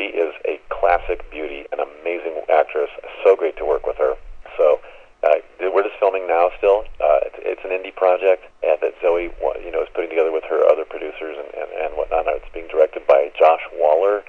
She 0.00 0.06
is 0.06 0.32
a 0.48 0.58
classic 0.72 1.30
beauty, 1.30 1.66
an 1.72 1.80
amazing 1.80 2.40
actress. 2.48 2.88
So 3.22 3.36
great 3.36 3.58
to 3.58 3.66
work 3.66 3.86
with 3.86 3.98
her. 3.98 4.16
So 4.56 4.80
uh, 5.22 5.44
we're 5.60 5.82
just 5.84 6.00
filming 6.00 6.26
now. 6.26 6.48
Still, 6.56 6.88
uh, 7.04 7.28
it's, 7.28 7.60
it's 7.60 7.64
an 7.68 7.70
indie 7.70 7.94
project 7.94 8.48
uh, 8.64 8.80
that 8.80 8.94
Zoe, 9.02 9.28
you 9.60 9.70
know, 9.70 9.82
is 9.82 9.92
putting 9.92 10.08
together 10.08 10.32
with 10.32 10.44
her 10.48 10.64
other 10.72 10.86
producers 10.88 11.36
and, 11.36 11.52
and, 11.52 11.68
and 11.84 11.90
whatnot. 12.00 12.24
It's 12.28 12.48
being 12.54 12.68
directed 12.72 13.06
by 13.06 13.28
Josh 13.38 13.60
Waller, 13.76 14.24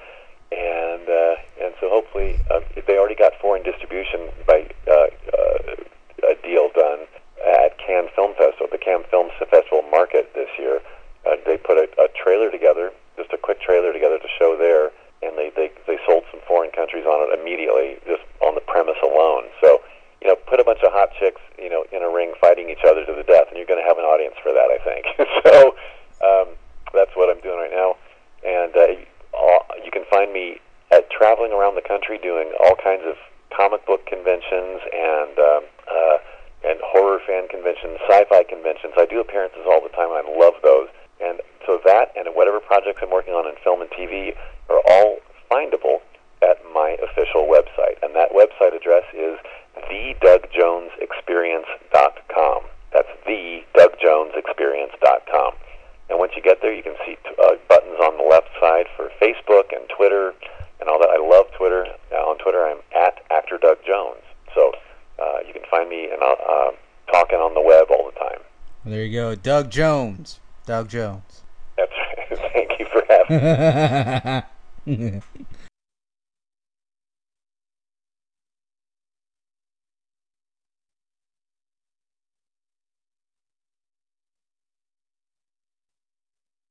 and 0.52 1.08
uh, 1.08 1.64
and 1.64 1.72
so 1.80 1.88
hopefully 1.88 2.36
uh, 2.52 2.60
they 2.86 2.98
already 2.98 3.16
got 3.16 3.32
foreign 3.40 3.62
distribution 3.64 4.28
by 4.46 4.68
uh, 4.84 5.08
uh, 5.32 6.28
a 6.28 6.36
deal 6.44 6.68
done 6.76 7.08
at 7.48 7.80
Cannes 7.80 8.12
Film 8.14 8.36
Festival, 8.36 8.68
the 8.68 8.76
Cannes 8.76 9.08
Film 9.08 9.32
Festival 9.48 9.88
market 9.88 10.28
this 10.34 10.52
year. 10.58 10.84
Uh, 11.24 11.40
they 11.46 11.56
put 11.56 11.80
a, 11.80 11.88
a 11.96 12.12
trailer 12.12 12.50
together, 12.50 12.92
just 13.16 13.32
a 13.32 13.38
quick 13.38 13.62
trailer 13.62 13.90
together 13.94 14.18
to 14.18 14.28
show 14.38 14.52
there, 14.60 14.92
and 15.22 15.38
they, 15.38 15.50
they 15.54 15.70
they 15.86 15.98
sold 16.06 16.24
some 16.30 16.40
foreign 16.46 16.70
countries 16.70 17.06
on 17.06 17.22
it 17.22 17.38
immediately, 17.38 17.96
just 18.06 18.22
on 18.42 18.54
the 18.54 18.60
premise 18.60 18.98
alone. 19.02 19.44
So, 19.62 19.80
you 20.20 20.28
know, 20.28 20.36
put 20.36 20.58
a 20.60 20.64
bunch 20.64 20.82
of 20.82 20.92
hot 20.92 21.10
chicks, 21.18 21.40
you 21.58 21.70
know, 21.70 21.86
in 21.92 22.02
a 22.02 22.10
ring 22.10 22.34
fighting 22.40 22.70
each 22.70 22.82
other 22.86 23.06
to 23.06 23.12
the 23.14 23.22
death, 23.22 23.46
and 23.48 23.56
you're 23.56 23.66
going 23.70 23.80
to 23.80 23.86
have 23.86 23.98
an 23.98 24.04
audience 24.04 24.34
for 24.42 24.52
that, 24.52 24.68
I 24.70 24.78
think. 24.82 25.02
so, 25.46 25.74
um, 26.26 26.54
that's 26.92 27.14
what 27.14 27.30
I'm 27.30 27.40
doing 27.40 27.58
right 27.58 27.70
now, 27.70 27.96
and 28.42 28.74
uh, 28.76 28.98
all, 29.32 29.66
you 29.84 29.90
can 29.90 30.04
find 30.10 30.32
me 30.32 30.58
at 30.90 31.08
traveling 31.10 31.52
around 31.52 31.74
the 31.74 31.86
country 31.86 32.18
doing 32.18 32.52
all 32.62 32.76
kinds 32.76 33.02
of 33.06 33.16
comic 33.56 33.86
book 33.86 34.04
conventions 34.06 34.80
and 34.92 35.38
um, 35.38 35.62
uh, 35.86 36.18
and 36.64 36.80
horror 36.82 37.20
fan 37.26 37.46
conventions, 37.48 37.98
sci-fi 38.08 38.44
conventions. 38.44 38.94
I 38.96 39.04
do 39.06 39.20
appearances 39.20 39.66
all 39.66 39.82
the 39.82 39.90
time, 39.90 40.10
I 40.10 40.22
love 40.22 40.54
those. 40.62 40.88
And 41.20 41.40
so 41.66 41.80
that 41.84 42.12
and 42.16 42.28
whatever 42.34 42.60
projects 42.60 43.02
I'm 43.02 43.10
working 43.10 43.34
on 43.34 43.46
in 43.46 43.54
film 43.62 43.82
and 43.82 43.90
TV 43.90 44.34
are 44.70 44.80
all 44.90 45.18
findable 45.50 46.00
at 46.42 46.58
my 46.74 46.96
official 47.02 47.46
website. 47.46 47.98
And 48.02 48.14
that 48.14 48.32
website 48.32 48.74
address 48.74 49.04
is 49.14 49.38
thedougjonesexperience.com. 49.90 52.62
That's 52.92 53.08
thedougjonesexperience.com. 53.26 55.52
And 56.10 56.18
once 56.18 56.32
you 56.36 56.42
get 56.42 56.60
there, 56.60 56.74
you 56.74 56.82
can 56.82 56.96
see 57.06 57.16
t- 57.24 57.30
uh, 57.42 57.54
buttons 57.68 57.98
on 58.02 58.18
the 58.18 58.24
left 58.24 58.50
side 58.60 58.86
for 58.96 59.08
Facebook 59.20 59.72
and 59.74 59.88
Twitter 59.88 60.34
and 60.80 60.88
all 60.88 60.98
that. 60.98 61.08
I 61.10 61.18
love 61.18 61.46
Twitter. 61.56 61.86
Uh, 62.12 62.16
on 62.16 62.38
Twitter, 62.38 62.66
I'm 62.66 62.78
at 62.94 63.22
actor 63.30 63.58
Doug 63.58 63.78
Jones. 63.86 64.22
So 64.54 64.72
uh, 65.22 65.38
you 65.46 65.52
can 65.52 65.62
find 65.70 65.88
me 65.88 66.08
and 66.10 66.22
uh, 66.22 66.34
uh, 66.48 66.70
talking 67.10 67.38
on 67.38 67.54
the 67.54 67.60
web 67.60 67.86
all 67.90 68.10
the 68.10 68.18
time. 68.18 68.40
There 68.84 69.04
you 69.04 69.12
go, 69.12 69.34
Doug 69.34 69.70
Jones. 69.70 70.40
Doug 70.66 70.88
Jones. 70.88 71.42
That's 71.76 71.92
Thank 72.52 72.78
you 72.78 72.86
for 72.86 73.04
having 73.08 74.42
me. 74.86 75.20